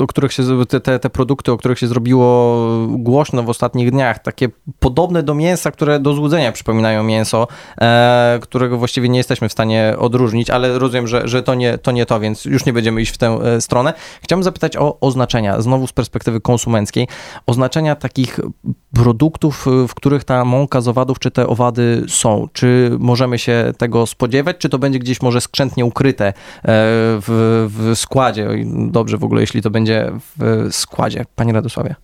o 0.00 0.06
których 0.06 0.32
się, 0.32 0.42
te, 0.66 0.80
te, 0.80 0.98
te 0.98 1.10
produkty, 1.10 1.52
o 1.52 1.56
których 1.56 1.78
się 1.78 1.86
zrobiło 1.86 2.56
głośno 2.88 3.42
w 3.42 3.48
ostatnich 3.48 3.90
dniach, 3.90 4.18
takie 4.18 4.48
podobne 4.78 5.22
do 5.22 5.34
mięsa, 5.34 5.70
które 5.70 6.00
do 6.00 6.12
złudzenia 6.12 6.52
przypominają 6.52 7.02
mięso, 7.02 7.48
e, 7.80 8.38
którego 8.42 8.78
właściwie 8.78 9.08
nie 9.08 9.18
jesteśmy 9.18 9.48
w 9.48 9.52
stanie 9.52 9.94
odróżnić, 9.98 10.50
ale 10.50 10.78
rozumiem, 10.78 11.06
że, 11.06 11.28
że 11.28 11.42
to, 11.42 11.54
nie, 11.54 11.78
to 11.78 11.92
nie 11.92 12.06
to, 12.06 12.20
więc 12.20 12.44
już 12.44 12.66
nie 12.66 12.72
będziemy 12.72 13.00
iść 13.00 13.14
w 13.14 13.18
tę 13.18 13.26
e, 13.26 13.60
stronę. 13.60 13.92
Chciałbym 14.22 14.44
zapytać 14.44 14.76
o 14.76 15.00
oznaczenia, 15.00 15.60
znowu 15.60 15.86
z 15.86 15.92
perspektywy 15.92 16.40
konsumenckiej, 16.40 17.08
oznaczenia 17.46 17.96
takich 17.96 18.40
produktów, 18.94 19.66
w 19.88 19.94
których 19.94 20.24
ta 20.24 20.44
mąka 20.44 20.80
z 20.80 20.88
owadów 20.88 21.18
czy 21.18 21.30
te 21.30 21.46
owady 21.46 22.04
są. 22.08 22.48
Czy 22.52 22.90
możemy 22.98 23.38
się 23.38 23.72
tego 23.78 24.06
spodziewać, 24.06 24.56
czy 24.58 24.68
to 24.68 24.78
będzie 24.78 24.98
gdzieś 24.98 25.22
może 25.22 25.40
skrzętnie 25.40 25.84
ukryte 25.84 26.26
e, 26.26 26.32
w, 26.64 27.68
w 27.70 27.98
składzie? 27.98 28.48
Dobrze 28.66 29.18
w 29.18 29.24
ogóle, 29.24 29.40
jeśli 29.40 29.62
to 29.62 29.70
będzie 29.70 30.12
w 30.38 30.68
składzie. 30.70 31.24
Panie 31.36 31.52
Radosławie. 31.52 31.94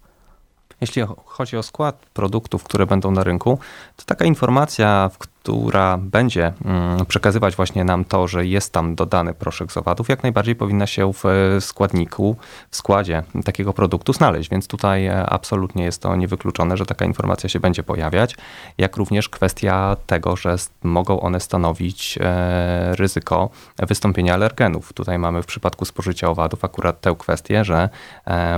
Jeśli 0.80 1.02
chodzi 1.24 1.56
o 1.56 1.62
skład 1.62 2.06
produktów, 2.12 2.64
które 2.64 2.86
będą 2.86 3.10
na 3.10 3.24
rynku, 3.24 3.58
to 3.96 4.04
taka 4.04 4.24
informacja, 4.24 5.10
w 5.12 5.33
która 5.44 5.98
będzie 5.98 6.52
mm, 6.64 7.06
przekazywać 7.06 7.56
właśnie 7.56 7.84
nam 7.84 8.04
to, 8.04 8.28
że 8.28 8.46
jest 8.46 8.72
tam 8.72 8.94
dodany 8.94 9.34
proszek 9.34 9.72
z 9.72 9.76
owadów, 9.76 10.08
jak 10.08 10.22
najbardziej 10.22 10.56
powinna 10.56 10.86
się 10.86 11.12
w 11.12 11.26
e, 11.26 11.60
składniku, 11.60 12.36
w 12.70 12.76
składzie 12.76 13.22
takiego 13.44 13.72
produktu 13.72 14.12
znaleźć. 14.12 14.50
Więc 14.50 14.66
tutaj 14.66 15.06
e, 15.06 15.26
absolutnie 15.26 15.84
jest 15.84 16.02
to 16.02 16.16
niewykluczone, 16.16 16.76
że 16.76 16.86
taka 16.86 17.04
informacja 17.04 17.48
się 17.48 17.60
będzie 17.60 17.82
pojawiać, 17.82 18.36
jak 18.78 18.96
również 18.96 19.28
kwestia 19.28 19.96
tego, 20.06 20.36
że 20.36 20.56
mogą 20.82 21.20
one 21.20 21.40
stanowić 21.40 22.18
e, 22.20 22.96
ryzyko 22.96 23.50
wystąpienia 23.78 24.34
alergenów. 24.34 24.92
Tutaj 24.92 25.18
mamy 25.18 25.42
w 25.42 25.46
przypadku 25.46 25.84
spożycia 25.84 26.28
owadów 26.28 26.64
akurat 26.64 27.00
tę 27.00 27.14
kwestię, 27.18 27.64
że 27.64 27.88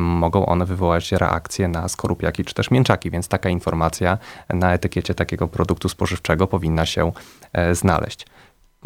mogą 0.01 0.47
one 0.47 0.67
wywołać 0.67 1.13
reakcje 1.13 1.69
na 1.69 1.89
skorupiaki 1.89 2.45
czy 2.45 2.55
też 2.55 2.71
mięczaki, 2.71 3.11
więc 3.11 3.29
taka 3.29 3.49
informacja 3.49 4.19
na 4.49 4.73
etykiecie 4.73 5.15
takiego 5.15 5.49
produktu 5.49 5.89
spożywczego 5.89 6.47
powinna 6.47 6.76
się 6.85 7.13
e, 7.53 7.75
znaleźć. 7.75 8.27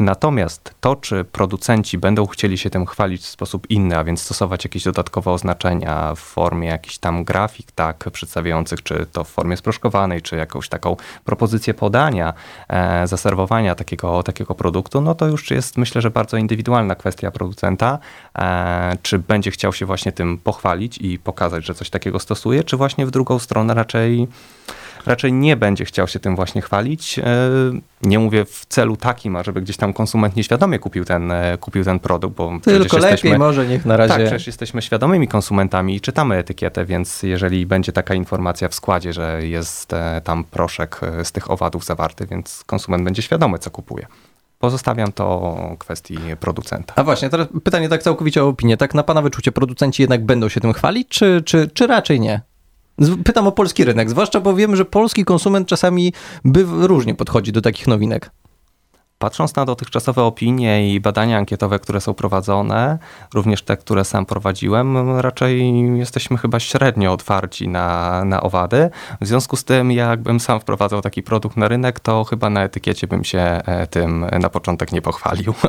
Natomiast 0.01 0.75
to, 0.79 0.95
czy 0.95 1.23
producenci 1.23 1.97
będą 1.97 2.27
chcieli 2.27 2.57
się 2.57 2.69
tym 2.69 2.85
chwalić 2.85 3.21
w 3.21 3.27
sposób 3.27 3.69
inny, 3.69 3.97
a 3.97 4.03
więc 4.03 4.21
stosować 4.21 4.63
jakieś 4.63 4.83
dodatkowe 4.83 5.31
oznaczenia 5.31 6.15
w 6.15 6.19
formie 6.19 6.67
jakichś 6.67 6.97
tam 6.97 7.23
grafik, 7.23 7.71
tak, 7.71 8.09
przedstawiających, 8.11 8.83
czy 8.83 9.05
to 9.11 9.23
w 9.23 9.29
formie 9.29 9.57
sproszkowanej, 9.57 10.21
czy 10.21 10.35
jakąś 10.35 10.69
taką 10.69 10.95
propozycję 11.25 11.73
podania, 11.73 12.33
e, 12.69 13.07
zaserwowania 13.07 13.75
takiego, 13.75 14.23
takiego 14.23 14.55
produktu, 14.55 15.01
no 15.01 15.15
to 15.15 15.27
już 15.27 15.51
jest 15.51 15.77
myślę, 15.77 16.01
że 16.01 16.11
bardzo 16.11 16.37
indywidualna 16.37 16.95
kwestia 16.95 17.31
producenta, 17.31 17.99
e, 18.37 18.97
czy 19.01 19.19
będzie 19.19 19.51
chciał 19.51 19.73
się 19.73 19.85
właśnie 19.85 20.11
tym 20.11 20.37
pochwalić 20.37 20.97
i 20.97 21.19
pokazać, 21.19 21.65
że 21.65 21.73
coś 21.73 21.89
takiego 21.89 22.19
stosuje, 22.19 22.63
czy 22.63 22.77
właśnie 22.77 23.05
w 23.05 23.11
drugą 23.11 23.39
stronę 23.39 23.73
raczej 23.73 24.27
raczej 25.07 25.33
nie 25.33 25.55
będzie 25.55 25.85
chciał 25.85 26.07
się 26.07 26.19
tym 26.19 26.35
właśnie 26.35 26.61
chwalić. 26.61 27.19
E, 27.19 27.23
Nie 28.01 28.19
mówię 28.19 28.45
w 28.45 28.65
celu 28.65 28.97
takim, 28.97 29.35
ażeby 29.35 29.61
gdzieś 29.61 29.77
tam 29.77 29.93
konsument 29.93 30.35
nieświadomie 30.35 30.79
kupił 30.79 31.05
ten, 31.05 31.31
e, 31.31 31.57
kupił 31.57 31.83
ten 31.83 31.99
produkt, 31.99 32.35
bo 32.35 32.51
Tylko 32.63 32.97
lepiej 32.97 33.11
jesteśmy, 33.11 33.37
może 33.37 33.67
niech 33.67 33.85
na 33.85 33.97
razie... 33.97 34.13
tak, 34.13 34.21
przecież 34.21 34.47
jesteśmy 34.47 34.81
świadomymi 34.81 35.27
konsumentami 35.27 35.95
i 35.95 36.01
czytamy 36.01 36.35
etykietę, 36.35 36.85
więc 36.85 37.23
jeżeli 37.23 37.65
będzie 37.65 37.91
taka 37.91 38.13
informacja 38.13 38.69
w 38.69 38.75
składzie, 38.75 39.13
że 39.13 39.47
jest 39.47 39.93
e, 39.93 40.21
tam 40.23 40.43
proszek 40.43 40.99
z 41.23 41.31
tych 41.31 41.51
owadów 41.51 41.85
zawarty, 41.85 42.27
więc 42.27 42.63
konsument 42.65 43.03
będzie 43.03 43.21
świadomy, 43.21 43.59
co 43.59 43.71
kupuje. 43.71 44.07
Pozostawiam 44.59 45.11
to 45.11 45.75
kwestii 45.79 46.17
producenta. 46.39 46.93
A 46.95 47.03
właśnie, 47.03 47.29
teraz 47.29 47.47
pytanie 47.63 47.89
tak 47.89 48.03
całkowicie 48.03 48.43
o 48.43 48.47
opinię. 48.47 48.77
Tak 48.77 48.93
na 48.93 49.03
pana 49.03 49.21
wyczucie 49.21 49.51
producenci 49.51 50.03
jednak 50.03 50.25
będą 50.25 50.49
się 50.49 50.61
tym 50.61 50.73
chwalić, 50.73 51.07
czy, 51.07 51.41
czy, 51.45 51.69
czy 51.73 51.87
raczej 51.87 52.19
nie? 52.19 52.41
Pytam 53.23 53.47
o 53.47 53.51
polski 53.51 53.85
rynek, 53.85 54.09
zwłaszcza 54.09 54.39
bo 54.39 54.55
wiemy, 54.55 54.75
że 54.75 54.85
polski 54.85 55.25
konsument 55.25 55.67
czasami 55.67 56.13
by 56.45 56.65
różnie 56.67 57.15
podchodzi 57.15 57.51
do 57.51 57.61
takich 57.61 57.87
nowinek. 57.87 58.31
Patrząc 59.21 59.55
na 59.55 59.65
dotychczasowe 59.65 60.23
opinie 60.23 60.93
i 60.93 60.99
badania 60.99 61.37
ankietowe, 61.37 61.79
które 61.79 62.01
są 62.01 62.13
prowadzone, 62.13 62.99
również 63.33 63.61
te, 63.61 63.77
które 63.77 64.05
sam 64.05 64.25
prowadziłem, 64.25 65.19
raczej 65.19 65.73
jesteśmy 65.97 66.37
chyba 66.37 66.59
średnio 66.59 67.13
otwarci 67.13 67.67
na, 67.67 68.25
na 68.25 68.41
owady. 68.41 68.89
W 69.21 69.27
związku 69.27 69.55
z 69.55 69.63
tym, 69.63 69.91
jakbym 69.91 70.39
sam 70.39 70.59
wprowadzał 70.59 71.01
taki 71.01 71.23
produkt 71.23 71.57
na 71.57 71.67
rynek, 71.67 71.99
to 71.99 72.23
chyba 72.23 72.49
na 72.49 72.63
etykiecie 72.63 73.07
bym 73.07 73.23
się 73.23 73.39
e, 73.39 73.87
tym 73.87 74.25
na 74.39 74.49
początek 74.49 74.91
nie 74.91 75.01
pochwalił. 75.01 75.53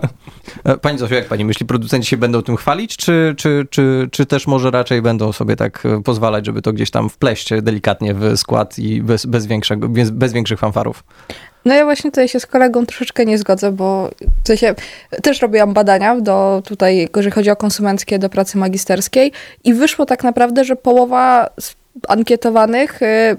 E, 0.65 0.77
Pani 0.77 0.99
Zosiu, 0.99 1.15
jak 1.15 1.29
pani 1.29 1.45
myśli, 1.45 1.67
producenci 1.67 2.09
się 2.09 2.17
będą 2.17 2.43
tym 2.43 2.57
chwalić, 2.57 2.97
czy, 2.97 3.35
czy, 3.38 3.67
czy, 3.71 4.09
czy 4.12 4.27
też 4.27 4.47
może 4.47 4.71
raczej 4.71 5.03
będą 5.03 5.33
sobie 5.33 5.57
tak 5.57 5.87
e, 5.87 6.03
pozwalać, 6.03 6.47
żeby 6.47 6.62
to 6.62 6.73
gdzieś 6.73 6.91
tam 6.91 7.09
wpleść 7.09 7.51
delikatnie 7.62 8.15
w 8.15 8.37
skład 8.37 8.79
i 8.79 9.03
bez, 9.03 9.27
bez, 9.27 9.47
większego, 9.47 9.88
bez, 9.88 10.11
bez 10.11 10.33
większych 10.33 10.59
fanfarów? 10.59 11.05
No 11.64 11.75
ja 11.75 11.85
właśnie 11.85 12.11
tutaj 12.11 12.29
się 12.29 12.40
z 12.40 12.46
kolegą 12.46 12.87
troszeczkę 12.87 13.27
nie 13.27 13.38
zgodzę, 13.38 13.72
bo 13.72 14.11
w 14.44 14.46
sensie 14.46 14.75
też 15.22 15.42
robiłam 15.42 15.72
badania 15.72 16.20
do 16.20 16.62
tutaj, 16.64 17.09
jeżeli 17.16 17.33
chodzi 17.33 17.51
o 17.51 17.57
konsumenckie, 17.57 18.18
do 18.18 18.29
pracy 18.29 18.59
magisterskiej 18.59 19.33
i 19.64 19.75
wyszło 19.75 20.07
tak 20.07 20.25
naprawdę, 20.25 20.64
że 20.64 20.77
połowa 20.77 21.51
ankietowanych 22.09 23.03
y, 23.03 23.37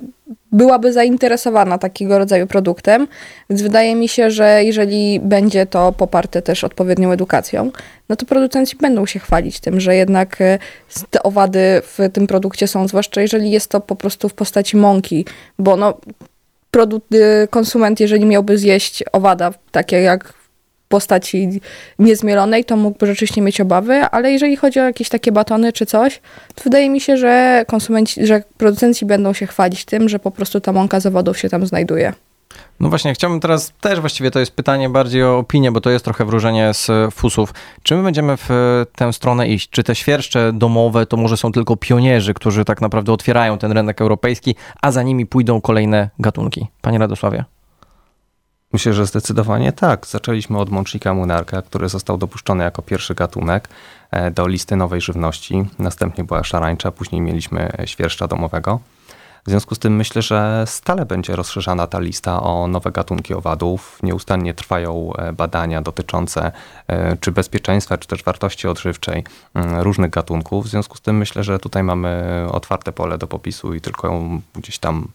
byłaby 0.51 0.93
zainteresowana 0.93 1.77
takiego 1.77 2.17
rodzaju 2.17 2.47
produktem, 2.47 3.07
więc 3.49 3.61
wydaje 3.61 3.95
mi 3.95 4.07
się, 4.07 4.31
że 4.31 4.63
jeżeli 4.63 5.19
będzie 5.19 5.65
to 5.65 5.91
poparte 5.91 6.41
też 6.41 6.63
odpowiednią 6.63 7.11
edukacją, 7.11 7.71
no 8.09 8.15
to 8.15 8.25
producenci 8.25 8.77
będą 8.77 9.05
się 9.05 9.19
chwalić 9.19 9.59
tym, 9.59 9.79
że 9.79 9.95
jednak 9.95 10.41
y, 10.41 10.59
te 11.09 11.23
owady 11.23 11.81
w 11.83 11.99
tym 12.13 12.27
produkcie 12.27 12.67
są, 12.67 12.87
zwłaszcza 12.87 13.21
jeżeli 13.21 13.51
jest 13.51 13.67
to 13.67 13.79
po 13.81 13.95
prostu 13.95 14.29
w 14.29 14.33
postaci 14.33 14.77
mąki, 14.77 15.25
bo 15.59 15.75
no 15.75 15.97
produkt, 16.73 17.13
y, 17.15 17.47
konsument, 17.49 17.99
jeżeli 17.99 18.25
miałby 18.25 18.57
zjeść 18.57 19.03
owada, 19.11 19.53
takie 19.71 20.01
jak 20.01 20.33
w 20.33 20.87
postaci 20.87 21.61
niezmielonej, 21.99 22.65
to 22.65 22.77
mógłby 22.77 23.05
rzeczywiście 23.05 23.41
mieć 23.41 23.61
obawy, 23.61 23.93
ale 23.93 24.31
jeżeli 24.31 24.55
chodzi 24.55 24.79
o 24.79 24.83
jakieś 24.83 25.09
takie 25.09 25.31
batony 25.31 25.73
czy 25.73 25.85
coś, 25.85 26.21
to 26.55 26.63
wydaje 26.63 26.89
mi 26.89 27.01
się, 27.01 27.17
że 27.17 27.65
konsumenci, 27.67 28.27
że 28.27 28.43
producenci 28.57 29.05
będą 29.05 29.33
się 29.33 29.47
chwalić 29.47 29.85
tym, 29.85 30.09
że 30.09 30.19
po 30.19 30.31
prostu 30.31 30.61
ta 30.61 30.71
mąka 30.73 30.99
z 30.99 31.05
owodów 31.05 31.39
się 31.39 31.49
tam 31.49 31.65
znajduje. 31.65 32.13
No 32.83 32.89
właśnie, 32.89 33.13
chciałbym 33.13 33.39
teraz 33.39 33.73
też 33.81 33.99
właściwie 33.99 34.31
to 34.31 34.39
jest 34.39 34.55
pytanie 34.55 34.89
bardziej 34.89 35.23
o 35.23 35.37
opinię, 35.37 35.71
bo 35.71 35.81
to 35.81 35.89
jest 35.89 36.05
trochę 36.05 36.25
wróżenie 36.25 36.73
z 36.73 37.13
fusów. 37.13 37.53
Czy 37.83 37.95
my 37.95 38.03
będziemy 38.03 38.37
w 38.37 38.51
e, 38.51 38.85
tę 38.95 39.13
stronę 39.13 39.47
iść? 39.47 39.69
Czy 39.69 39.83
te 39.83 39.95
świerszcze 39.95 40.53
domowe 40.53 41.05
to 41.05 41.17
może 41.17 41.37
są 41.37 41.51
tylko 41.51 41.75
pionierzy, 41.75 42.33
którzy 42.33 42.65
tak 42.65 42.81
naprawdę 42.81 43.13
otwierają 43.13 43.57
ten 43.57 43.71
rynek 43.71 44.01
europejski, 44.01 44.55
a 44.81 44.91
za 44.91 45.03
nimi 45.03 45.25
pójdą 45.25 45.61
kolejne 45.61 46.09
gatunki? 46.19 46.67
Panie 46.81 46.97
Radosławie. 46.97 47.45
Myślę, 48.73 48.93
że 48.93 49.05
zdecydowanie 49.05 49.71
tak. 49.71 50.07
Zaczęliśmy 50.07 50.59
od 50.59 50.69
mącznika 50.69 51.13
munarka, 51.13 51.61
który 51.61 51.89
został 51.89 52.17
dopuszczony 52.17 52.63
jako 52.63 52.81
pierwszy 52.81 53.15
gatunek 53.15 53.69
e, 54.11 54.31
do 54.31 54.47
listy 54.47 54.75
nowej 54.75 55.01
żywności. 55.01 55.65
Następnie 55.79 56.23
była 56.23 56.43
szarańcza, 56.43 56.91
później 56.91 57.21
mieliśmy 57.21 57.71
świerszcza 57.85 58.27
domowego. 58.27 58.79
W 59.45 59.49
związku 59.49 59.75
z 59.75 59.79
tym 59.79 59.95
myślę, 59.95 60.21
że 60.21 60.63
stale 60.67 61.05
będzie 61.05 61.35
rozszerzana 61.35 61.87
ta 61.87 61.99
lista 61.99 62.43
o 62.43 62.67
nowe 62.67 62.91
gatunki 62.91 63.33
owadów. 63.33 63.99
Nieustannie 64.03 64.53
trwają 64.53 65.13
e, 65.13 65.33
badania 65.33 65.81
dotyczące 65.81 66.51
e, 66.87 67.17
czy 67.17 67.31
bezpieczeństwa, 67.31 67.97
czy 67.97 68.07
też 68.07 68.23
wartości 68.23 68.67
odżywczej 68.67 69.23
mm, 69.53 69.81
różnych 69.81 70.09
gatunków. 70.11 70.65
W 70.65 70.69
związku 70.69 70.97
z 70.97 71.01
tym 71.01 71.17
myślę, 71.17 71.43
że 71.43 71.59
tutaj 71.59 71.83
mamy 71.83 72.23
otwarte 72.51 72.91
pole 72.91 73.17
do 73.17 73.27
popisu 73.27 73.73
i 73.73 73.81
tylko 73.81 74.21
gdzieś 74.55 74.79
tam 74.79 75.07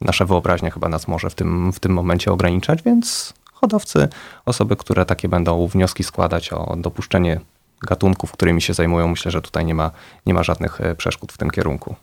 nasza 0.00 0.24
wyobraźnia 0.24 0.70
chyba 0.70 0.88
nas 0.88 1.08
może 1.08 1.30
w 1.30 1.34
tym, 1.34 1.72
w 1.72 1.80
tym 1.80 1.92
momencie 1.92 2.32
ograniczać, 2.32 2.82
więc 2.82 3.34
hodowcy, 3.52 4.08
osoby, 4.46 4.76
które 4.76 5.06
takie 5.06 5.28
będą 5.28 5.66
wnioski 5.66 6.04
składać 6.04 6.52
o 6.52 6.76
dopuszczenie 6.76 7.40
gatunków, 7.82 8.32
którymi 8.32 8.62
się 8.62 8.74
zajmują, 8.74 9.08
myślę, 9.08 9.30
że 9.30 9.42
tutaj 9.42 9.64
nie 9.64 9.74
ma, 9.74 9.90
nie 10.26 10.34
ma 10.34 10.42
żadnych 10.42 10.80
e, 10.80 10.94
przeszkód 10.94 11.32
w 11.32 11.38
tym 11.38 11.50
kierunku. 11.50 11.96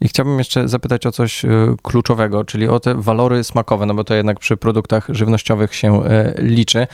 I 0.00 0.08
chciałbym 0.08 0.38
jeszcze 0.38 0.68
zapytać 0.68 1.06
o 1.06 1.12
coś 1.12 1.44
e, 1.44 1.48
kluczowego, 1.82 2.44
czyli 2.44 2.68
o 2.68 2.80
te 2.80 2.94
walory 2.94 3.44
smakowe, 3.44 3.86
no 3.86 3.94
bo 3.94 4.04
to 4.04 4.14
jednak 4.14 4.38
przy 4.38 4.56
produktach 4.56 5.06
żywnościowych 5.08 5.74
się 5.74 6.04
e, 6.04 6.34
liczy. 6.38 6.86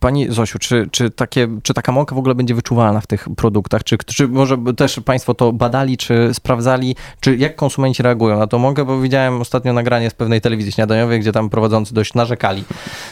Pani 0.00 0.32
Zosiu, 0.32 0.58
czy, 0.58 0.88
czy, 0.90 1.10
takie, 1.10 1.48
czy 1.62 1.74
taka 1.74 1.92
mąka 1.92 2.14
w 2.14 2.18
ogóle 2.18 2.34
będzie 2.34 2.54
wyczuwalna 2.54 3.00
w 3.00 3.06
tych 3.06 3.28
produktach? 3.36 3.84
Czy, 3.84 3.98
czy 3.98 4.28
może 4.28 4.56
też 4.76 5.00
Państwo 5.00 5.34
to 5.34 5.52
badali, 5.52 5.96
czy 5.96 6.34
sprawdzali, 6.34 6.96
czy 7.20 7.36
jak 7.36 7.56
konsumenci 7.56 8.02
reagują 8.02 8.38
na 8.38 8.46
tą 8.46 8.58
mąkę? 8.58 8.84
Bo 8.84 9.00
widziałem 9.00 9.40
ostatnio 9.40 9.72
nagranie 9.72 10.10
z 10.10 10.14
pewnej 10.14 10.40
telewizji 10.40 10.72
śniadaniowej, 10.72 11.20
gdzie 11.20 11.32
tam 11.32 11.50
prowadzący 11.50 11.94
dość 11.94 12.14
narzekali 12.14 12.64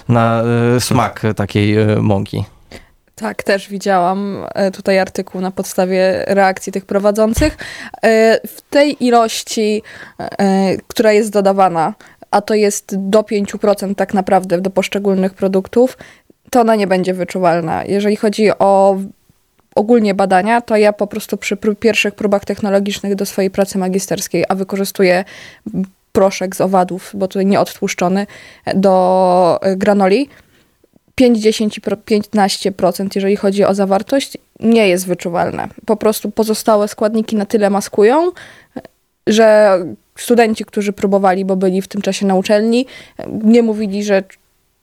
na 0.08 0.42
smak 0.78 1.22
takiej 1.36 1.76
mąki. 2.00 2.55
Tak, 3.20 3.42
też 3.42 3.68
widziałam 3.68 4.46
e, 4.54 4.70
tutaj 4.70 4.98
artykuł 4.98 5.40
na 5.40 5.50
podstawie 5.50 6.24
reakcji 6.26 6.72
tych 6.72 6.86
prowadzących. 6.86 7.56
E, 8.02 8.40
w 8.46 8.60
tej 8.60 9.04
ilości, 9.04 9.82
e, 10.18 10.76
która 10.86 11.12
jest 11.12 11.30
dodawana, 11.30 11.94
a 12.30 12.40
to 12.40 12.54
jest 12.54 12.94
do 13.10 13.22
5% 13.22 13.94
tak 13.94 14.14
naprawdę 14.14 14.60
do 14.60 14.70
poszczególnych 14.70 15.34
produktów, 15.34 15.98
to 16.50 16.60
ona 16.60 16.76
nie 16.76 16.86
będzie 16.86 17.14
wyczuwalna. 17.14 17.84
Jeżeli 17.84 18.16
chodzi 18.16 18.50
o 18.58 18.96
ogólnie 19.74 20.14
badania, 20.14 20.60
to 20.60 20.76
ja 20.76 20.92
po 20.92 21.06
prostu 21.06 21.36
przy 21.36 21.56
pierwszych 21.56 22.14
próbach 22.14 22.44
technologicznych 22.44 23.14
do 23.14 23.26
swojej 23.26 23.50
pracy 23.50 23.78
magisterskiej, 23.78 24.44
a 24.48 24.54
wykorzystuję 24.54 25.24
proszek 26.12 26.56
z 26.56 26.60
owadów, 26.60 27.10
bo 27.14 27.28
tutaj 27.28 27.46
nie 27.46 27.60
odtłuszczony, 27.60 28.26
do 28.74 29.60
granoli, 29.76 30.28
5-10-15%, 31.20 33.08
jeżeli 33.14 33.36
chodzi 33.36 33.64
o 33.64 33.74
zawartość, 33.74 34.38
nie 34.60 34.88
jest 34.88 35.06
wyczuwalne. 35.06 35.68
Po 35.86 35.96
prostu 35.96 36.30
pozostałe 36.30 36.88
składniki 36.88 37.36
na 37.36 37.46
tyle 37.46 37.70
maskują, 37.70 38.32
że 39.26 39.78
studenci, 40.18 40.64
którzy 40.64 40.92
próbowali, 40.92 41.44
bo 41.44 41.56
byli 41.56 41.82
w 41.82 41.88
tym 41.88 42.02
czasie 42.02 42.26
na 42.26 42.34
uczelni, 42.34 42.86
nie 43.28 43.62
mówili, 43.62 44.04
że 44.04 44.22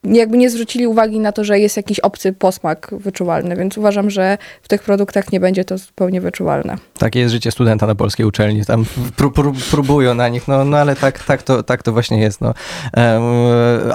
jakby 0.03 0.37
nie 0.37 0.49
zwrócili 0.49 0.87
uwagi 0.87 1.19
na 1.19 1.31
to, 1.31 1.43
że 1.43 1.59
jest 1.59 1.77
jakiś 1.77 1.99
obcy 1.99 2.33
posmak 2.33 2.91
wyczuwalny, 2.91 3.55
więc 3.55 3.77
uważam, 3.77 4.09
że 4.09 4.37
w 4.61 4.67
tych 4.67 4.83
produktach 4.83 5.31
nie 5.31 5.39
będzie 5.39 5.65
to 5.65 5.77
zupełnie 5.77 6.21
wyczuwalne. 6.21 6.77
Takie 6.97 7.19
jest 7.19 7.33
życie 7.33 7.51
studenta 7.51 7.87
na 7.87 7.95
polskiej 7.95 8.25
uczelni, 8.25 8.65
tam 8.65 8.85
pró 9.17 9.31
pró 9.31 9.53
próbują 9.71 10.13
na 10.13 10.27
nich, 10.27 10.47
no, 10.47 10.65
no 10.65 10.77
ale 10.77 10.95
tak, 10.95 11.23
tak, 11.23 11.43
to, 11.43 11.63
tak 11.63 11.83
to 11.83 11.91
właśnie 11.91 12.19
jest. 12.21 12.41
No. 12.41 12.53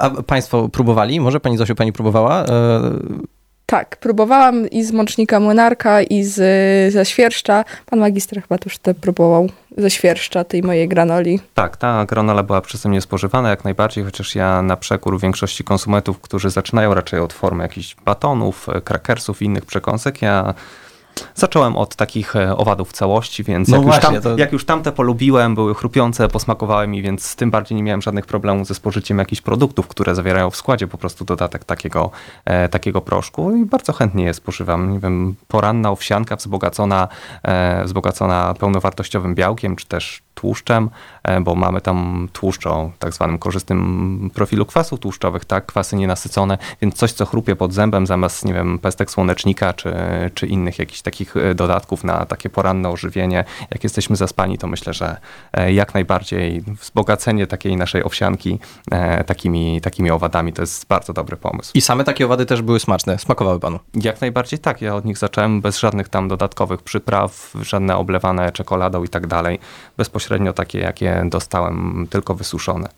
A 0.01 0.09
państwo 0.09 0.69
próbowali? 0.69 1.19
Może 1.19 1.39
pani 1.39 1.57
Zosiu, 1.57 1.75
pani 1.75 1.93
próbowała? 1.93 2.45
Tak, 3.69 3.97
próbowałam 3.97 4.69
i 4.69 4.83
z 4.83 4.91
Mącznika 4.91 5.39
Młynarka, 5.39 6.01
i 6.01 6.23
z, 6.23 6.35
ze 6.93 7.05
Świerszcza. 7.05 7.65
Pan 7.85 7.99
magister 7.99 8.41
chyba 8.41 8.57
też 8.57 8.77
te 8.77 8.93
próbował 8.93 9.49
ze 9.77 9.89
Świerszcza, 9.89 10.43
tej 10.43 10.63
mojej 10.63 10.87
granoli. 10.87 11.39
Tak, 11.53 11.77
ta 11.77 12.05
granola 12.05 12.43
była 12.43 12.61
przeze 12.61 12.89
mnie 12.89 13.01
spożywana 13.01 13.49
jak 13.49 13.63
najbardziej, 13.63 14.03
chociaż 14.03 14.35
ja 14.35 14.61
na 14.61 14.77
przekór 14.77 15.19
większości 15.19 15.63
konsumentów, 15.63 16.19
którzy 16.19 16.49
zaczynają 16.49 16.93
raczej 16.93 17.19
od 17.19 17.33
formy 17.33 17.63
jakichś 17.63 17.95
batonów, 18.05 18.67
krakersów 18.83 19.41
i 19.41 19.45
innych 19.45 19.65
przekąsek, 19.65 20.21
ja 20.21 20.53
Zacząłem 21.35 21.77
od 21.77 21.95
takich 21.95 22.35
e, 22.35 22.57
owadów 22.57 22.91
całości, 22.91 23.43
więc 23.43 23.67
no 23.67 23.77
jak, 23.77 23.85
właśnie, 23.85 24.15
już 24.15 24.23
tam, 24.23 24.33
to... 24.33 24.37
jak 24.37 24.51
już 24.51 24.65
tamte 24.65 24.91
polubiłem, 24.91 25.55
były 25.55 25.75
chrupiące, 25.75 26.27
posmakowały 26.27 26.87
mi, 26.87 27.01
więc 27.01 27.35
tym 27.35 27.51
bardziej 27.51 27.75
nie 27.75 27.83
miałem 27.83 28.01
żadnych 28.01 28.25
problemów 28.25 28.67
ze 28.67 28.75
spożyciem 28.75 29.19
jakichś 29.19 29.41
produktów, 29.41 29.87
które 29.87 30.15
zawierają 30.15 30.49
w 30.49 30.55
składzie 30.55 30.87
po 30.87 30.97
prostu 30.97 31.25
dodatek 31.25 31.63
takiego, 31.63 32.11
e, 32.45 32.69
takiego 32.69 33.01
proszku 33.01 33.55
i 33.55 33.65
bardzo 33.65 33.93
chętnie 33.93 34.25
je 34.25 34.33
spożywam. 34.33 34.93
Nie 34.93 34.99
wiem, 34.99 35.35
poranna 35.47 35.91
owsianka 35.91 36.35
wzbogacona, 36.35 37.07
e, 37.43 37.83
wzbogacona 37.83 38.53
pełnowartościowym 38.59 39.35
białkiem, 39.35 39.75
czy 39.75 39.85
też 39.85 40.21
tłuszczem, 40.39 40.89
e, 41.23 41.41
bo 41.41 41.55
mamy 41.55 41.81
tam 41.81 42.29
tłuszcz 42.33 42.67
o 42.67 42.91
tak 42.99 43.13
zwanym 43.13 43.37
korzystnym 43.37 44.29
profilu 44.33 44.65
kwasów 44.65 44.99
tłuszczowych, 44.99 45.45
tak, 45.45 45.65
kwasy 45.65 45.95
nienasycone, 45.95 46.57
więc 46.81 46.95
coś, 46.95 47.11
co 47.11 47.25
chrupie 47.25 47.55
pod 47.55 47.73
zębem 47.73 48.07
zamiast, 48.07 48.45
nie 48.45 48.53
wiem, 48.53 48.79
pestek 48.79 49.11
słonecznika 49.11 49.73
czy, 49.73 49.93
czy 50.33 50.47
innych 50.47 50.79
jakichś 50.79 51.01
takich 51.01 51.37
e, 51.37 51.55
dodatków 51.55 52.03
na 52.03 52.25
takie 52.25 52.49
poranne 52.49 52.89
ożywienie. 52.89 53.45
Jak 53.71 53.83
jesteśmy 53.83 54.15
zaspani, 54.15 54.57
to 54.57 54.67
myślę, 54.67 54.93
że 54.93 55.17
e, 55.53 55.73
jak 55.73 55.93
najbardziej 55.93 56.61
wzbogacenie 56.61 57.47
takiej 57.47 57.77
naszej 57.77 58.03
owsianki 58.03 58.59
takimi, 59.25 59.81
takimi 59.81 60.11
owadami 60.11 60.53
to 60.53 60.61
jest 60.61 60.87
bardzo 60.87 61.13
dobry 61.13 61.37
pomysł. 61.37 61.71
I 61.73 61.81
same 61.81 62.03
takie 62.03 62.25
owady 62.25 62.45
też 62.45 62.61
były 62.61 62.79
smaczne, 62.79 63.19
smakowały 63.19 63.59
panu? 63.59 63.79
Jak 63.93 64.21
najbardziej 64.21 64.59
tak. 64.59 64.81
Ja 64.81 64.95
od 64.95 65.05
nich 65.05 65.17
zacząłem 65.17 65.61
bez 65.61 65.79
żadnych 65.79 66.09
tam 66.09 66.27
dodatkowych 66.27 66.81
przypraw, 66.81 67.53
żadne 67.61 67.97
oblewane 67.97 68.51
czekoladą 68.51 69.03
i 69.03 69.09
tak 69.09 69.27
dalej. 69.27 69.59
Bezpośrednio 69.97 70.28
bezpośrednio 70.29 70.53
takie, 70.53 70.79
jakie 70.79 71.23
dostałem, 71.25 72.07
tylko 72.09 72.35
wysuszone. 72.35 72.89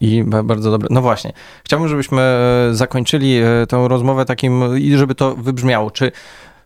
I 0.00 0.24
bardzo 0.24 0.70
dobre. 0.70 0.88
No 0.90 1.02
właśnie. 1.02 1.32
Chciałbym, 1.64 1.88
żebyśmy 1.88 2.22
e, 2.22 2.74
zakończyli 2.74 3.36
e, 3.36 3.66
tę 3.68 3.88
rozmowę 3.88 4.24
takim, 4.24 4.78
i 4.78 4.96
żeby 4.96 5.14
to 5.14 5.36
wybrzmiało. 5.36 5.90
Czy 5.90 6.12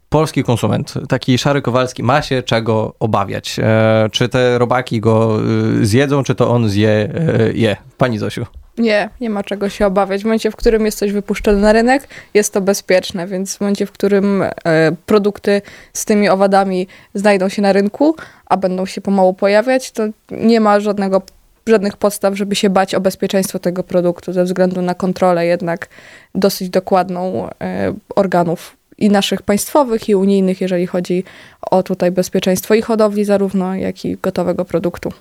polski 0.08 0.44
konsument, 0.44 0.94
taki 1.08 1.38
szary 1.38 1.62
Kowalski, 1.62 2.02
ma 2.02 2.22
się 2.22 2.42
czego 2.42 2.94
obawiać? 3.00 3.58
E, 3.58 4.08
czy 4.12 4.28
te 4.28 4.58
robaki 4.58 5.00
go 5.00 5.38
zjedzą, 5.82 6.22
czy 6.22 6.34
to 6.34 6.50
on 6.50 6.68
zje 6.68 7.12
je? 7.54 7.76
Pani 7.98 8.18
Zosiu. 8.18 8.46
Nie, 8.78 9.10
nie 9.20 9.30
ma 9.30 9.42
czego 9.42 9.68
się 9.68 9.87
obawiać. 9.87 10.22
W 10.22 10.24
momencie, 10.24 10.50
w 10.50 10.56
którym 10.56 10.87
jest 10.87 10.98
coś 10.98 11.12
wypuszczone 11.12 11.58
na 11.58 11.72
rynek, 11.72 12.08
jest 12.34 12.52
to 12.52 12.60
bezpieczne, 12.60 13.26
więc 13.26 13.56
w 13.56 13.60
momencie, 13.60 13.87
w 13.87 13.92
którym 13.92 14.42
e, 14.42 14.52
produkty 15.06 15.62
z 15.92 16.04
tymi 16.04 16.28
owadami 16.28 16.87
znajdą 17.14 17.48
się 17.48 17.62
na 17.62 17.72
rynku, 17.72 18.16
a 18.46 18.56
będą 18.56 18.87
się 18.87 19.00
pomału 19.00 19.34
pojawiać, 19.34 19.90
to 19.90 20.02
nie 20.30 20.60
ma 20.60 20.80
żadnego, 20.80 21.22
żadnych 21.66 21.96
podstaw, 21.96 22.37
żeby 22.37 22.54
się 22.54 22.70
bać 22.70 22.94
o 22.94 23.00
bezpieczeństwo 23.00 23.58
tego 23.58 23.82
produktu, 23.82 24.32
ze 24.32 24.44
względu 24.44 24.82
na 24.82 24.94
kontrolę 24.94 25.46
jednak 25.46 25.88
dosyć 26.34 26.70
dokładną 26.70 27.48
e, 27.60 27.94
organów 28.16 28.76
i 28.98 29.08
naszych 29.08 29.42
państwowych, 29.42 30.08
i 30.08 30.14
unijnych, 30.14 30.60
jeżeli 30.60 30.87
chodzi 30.87 31.24
o 31.70 31.82
tutaj 31.82 32.10
bezpieczeństwo 32.10 32.74
i 32.74 32.82
hodowli 32.82 33.24
zarówno, 33.24 33.74
jak 33.74 34.04
i 34.04 34.16
gotowego 34.16 34.64
produktu. 34.64 35.12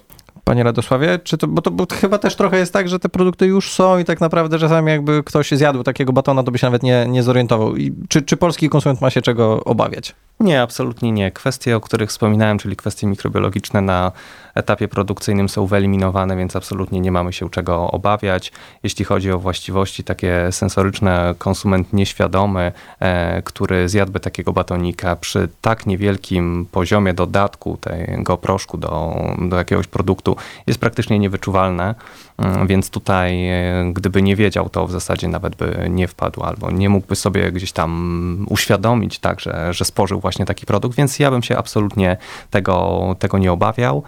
Panie 0.44 0.64
Radosławie, 0.64 1.20
czy 1.24 1.38
to, 1.38 1.48
bo 1.48 1.62
to 1.62 1.72
bo 1.72 1.86
chyba 2.02 2.18
też 2.18 2.36
trochę 2.36 2.58
jest 2.58 2.74
tak, 2.74 2.90
że 2.90 3.00
te 3.00 3.10
produkty 3.10 3.46
już 3.46 3.72
są 3.72 4.00
i 4.00 4.06
tak 4.06 4.22
naprawdę 4.22 4.60
czasami 4.60 4.92
jakby 4.92 5.24
ktoś 5.24 5.52
zjadł 5.52 5.84
takiego 5.84 6.14
batona, 6.14 6.44
to 6.44 6.52
by 6.52 6.58
się 6.58 6.68
nawet 6.68 6.84
nie, 6.84 7.06
nie 7.08 7.24
zorientował. 7.24 7.76
I 7.76 7.94
czy, 8.10 8.22
czy 8.22 8.38
polski 8.38 8.70
konsument 8.70 9.02
ma 9.02 9.10
się 9.10 9.22
czego 9.22 9.64
obawiać? 9.64 10.16
Nie, 10.40 10.62
absolutnie 10.62 11.12
nie. 11.12 11.32
Kwestie, 11.32 11.76
o 11.76 11.82
których 11.82 12.10
wspominałem, 12.10 12.58
czyli 12.58 12.76
kwestie 12.76 13.08
mikrobiologiczne 13.08 13.82
na 13.82 14.12
etapie 14.56 14.88
produkcyjnym 14.88 15.50
są 15.50 15.66
wyeliminowane, 15.66 16.38
więc 16.38 16.56
absolutnie 16.56 17.00
nie 17.00 17.12
mamy 17.12 17.34
się 17.34 17.50
czego 17.50 17.92
obawiać. 17.92 18.52
Jeśli 18.84 19.06
chodzi 19.06 19.32
o 19.32 19.40
właściwości 19.40 20.04
takie 20.04 20.52
sensoryczne, 20.52 21.36
konsument 21.38 21.94
nieświadomy, 21.94 22.72
e, 23.00 23.42
który 23.42 23.90
zjadłby 23.90 24.20
takiego 24.20 24.54
batonika 24.54 25.16
przy 25.16 25.50
tak 25.62 25.86
niewielkim 25.86 26.66
poziomie 26.72 27.14
dodatku 27.14 27.78
tego 27.78 28.38
proszku 28.38 28.78
do, 28.78 29.16
do 29.42 29.58
jakiegoś 29.58 29.88
produktu 29.88 30.33
jest 30.68 30.80
praktycznie 30.80 31.20
niewyczuwalne, 31.20 31.96
mm, 32.38 32.68
więc 32.68 32.90
tutaj 32.90 33.50
e, 33.50 33.92
gdyby 33.94 34.22
nie 34.22 34.36
wiedział, 34.36 34.70
to 34.70 34.88
w 34.88 34.92
zasadzie 34.92 35.28
nawet 35.28 35.56
by 35.56 35.88
nie 35.90 36.08
wpadł 36.08 36.44
albo 36.44 36.72
nie 36.72 36.90
mógłby 36.90 37.16
sobie 37.16 37.52
gdzieś 37.52 37.72
tam 37.72 38.46
uświadomić, 38.50 39.20
tak, 39.20 39.40
że, 39.40 39.74
że 39.74 39.86
spożył 39.86 40.20
właśnie 40.20 40.46
taki 40.46 40.66
produkt, 40.66 40.98
więc 40.98 41.20
ja 41.20 41.32
bym 41.32 41.44
się 41.44 41.58
absolutnie 41.58 42.18
tego, 42.52 43.16
tego 43.20 43.38
nie 43.38 43.52
obawiał. 43.52 44.04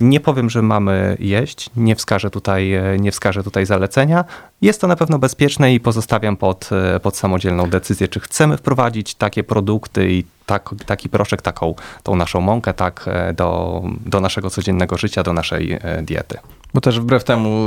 Nie 0.00 0.20
powiem, 0.20 0.50
że 0.50 0.62
mamy 0.62 1.16
jeść, 1.20 1.70
nie 1.76 1.96
wskażę 1.96 2.30
tutaj, 2.30 2.72
nie 3.00 3.12
wskażę 3.12 3.42
tutaj 3.42 3.66
zalecenia. 3.66 4.24
Jest 4.62 4.80
to 4.80 4.86
na 4.86 4.96
pewno 4.96 5.18
bezpieczne 5.18 5.74
i 5.74 5.80
pozostawiam 5.80 6.36
pod, 6.36 6.70
pod 7.02 7.16
samodzielną 7.16 7.70
decyzję, 7.70 8.08
czy 8.08 8.20
chcemy 8.20 8.56
wprowadzić 8.56 9.14
takie 9.14 9.44
produkty 9.44 10.12
i 10.12 10.24
tak, 10.46 10.70
taki 10.86 11.08
proszek, 11.08 11.42
taką 11.42 11.74
tą 12.02 12.16
naszą 12.16 12.40
mąkę 12.40 12.74
tak, 12.74 13.04
do, 13.34 13.82
do 14.06 14.20
naszego 14.20 14.50
codziennego 14.50 14.98
życia, 14.98 15.22
do 15.22 15.32
naszej 15.32 15.72
e, 15.72 16.02
diety. 16.02 16.38
Bo 16.74 16.80
też 16.80 17.00
wbrew 17.00 17.24
temu, 17.24 17.66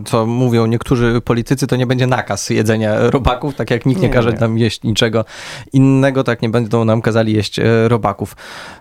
y, 0.00 0.04
co 0.04 0.26
mówią 0.26 0.66
niektórzy 0.66 1.20
politycy, 1.20 1.66
to 1.66 1.76
nie 1.76 1.86
będzie 1.86 2.06
nakaz 2.06 2.50
jedzenia 2.50 3.10
robaków, 3.10 3.54
tak 3.54 3.70
jak 3.70 3.86
nikt 3.86 4.00
nie, 4.00 4.08
Nie, 4.08 4.14
każe 4.14 4.32
nie. 4.32 4.38
nam 4.38 4.58
jeść 4.58 4.82
niczego 4.82 5.24
innego, 5.72 6.24
tak 6.24 6.42
nie 6.42 6.48
będą 6.48 6.84
nam 6.84 7.02
kazali 7.02 7.32
jeść 7.32 7.58
e, 7.58 7.88
robaków. 7.88 8.36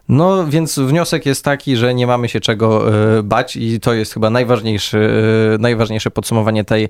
No 0.10 0.48
więc 0.48 0.80
wniosek 0.80 1.26
jest 1.26 1.46
taki, 1.46 1.76
że 1.76 1.94
nie 1.94 2.08
mamy 2.08 2.30
się 2.30 2.40
czego 2.40 2.94
e, 3.18 3.24
bać 3.24 3.56
i 3.56 3.80
to 3.80 3.94
jest 3.94 4.14
chyba 4.14 4.30
najważniejszy, 4.30 5.10
najważniejsze 5.60 6.12
podsumowanie 6.12 6.64
tej 6.64 6.90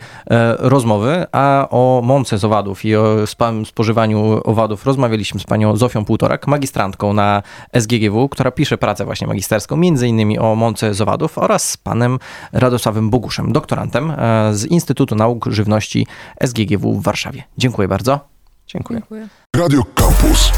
rozmowy. 0.59 1.25
A 1.31 1.67
o 1.69 2.01
mące 2.03 2.37
z 2.37 2.45
owadów 2.45 2.85
i 2.85 2.95
o 2.95 3.15
spożywaniu 3.65 4.41
owadów 4.43 4.85
rozmawialiśmy 4.85 5.39
z 5.39 5.43
panią 5.43 5.75
Zofią 5.75 6.05
Półtorak, 6.05 6.47
magistrantką 6.47 7.13
na 7.13 7.43
SGGW, 7.73 8.29
która 8.29 8.51
pisze 8.51 8.77
pracę 8.77 9.05
właśnie 9.05 9.27
magisterską, 9.27 9.77
między 9.77 10.07
innymi 10.07 10.39
o 10.39 10.55
mące 10.55 10.93
z 10.93 11.01
owadów 11.01 11.37
oraz 11.37 11.69
z 11.69 11.77
panem 11.77 12.19
Radosławem 12.59 13.09
Boguszem, 13.09 13.51
doktorantem 13.51 14.11
e, 14.11 14.49
z 14.53 14.65
Instytutu 14.65 15.15
Nauk 15.15 15.45
Żywności 15.51 16.07
SGGW 16.41 16.93
w 16.99 17.03
Warszawie. 17.03 17.43
Dziękuję 17.57 17.87
bardzo. 17.87 18.19
Dziękuję. 18.67 18.99
Dziękuję. 18.99 19.27
Radio 19.55 19.83
Campus. 19.95 20.51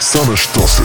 Same 0.00 0.36
sztosy. 0.36 0.82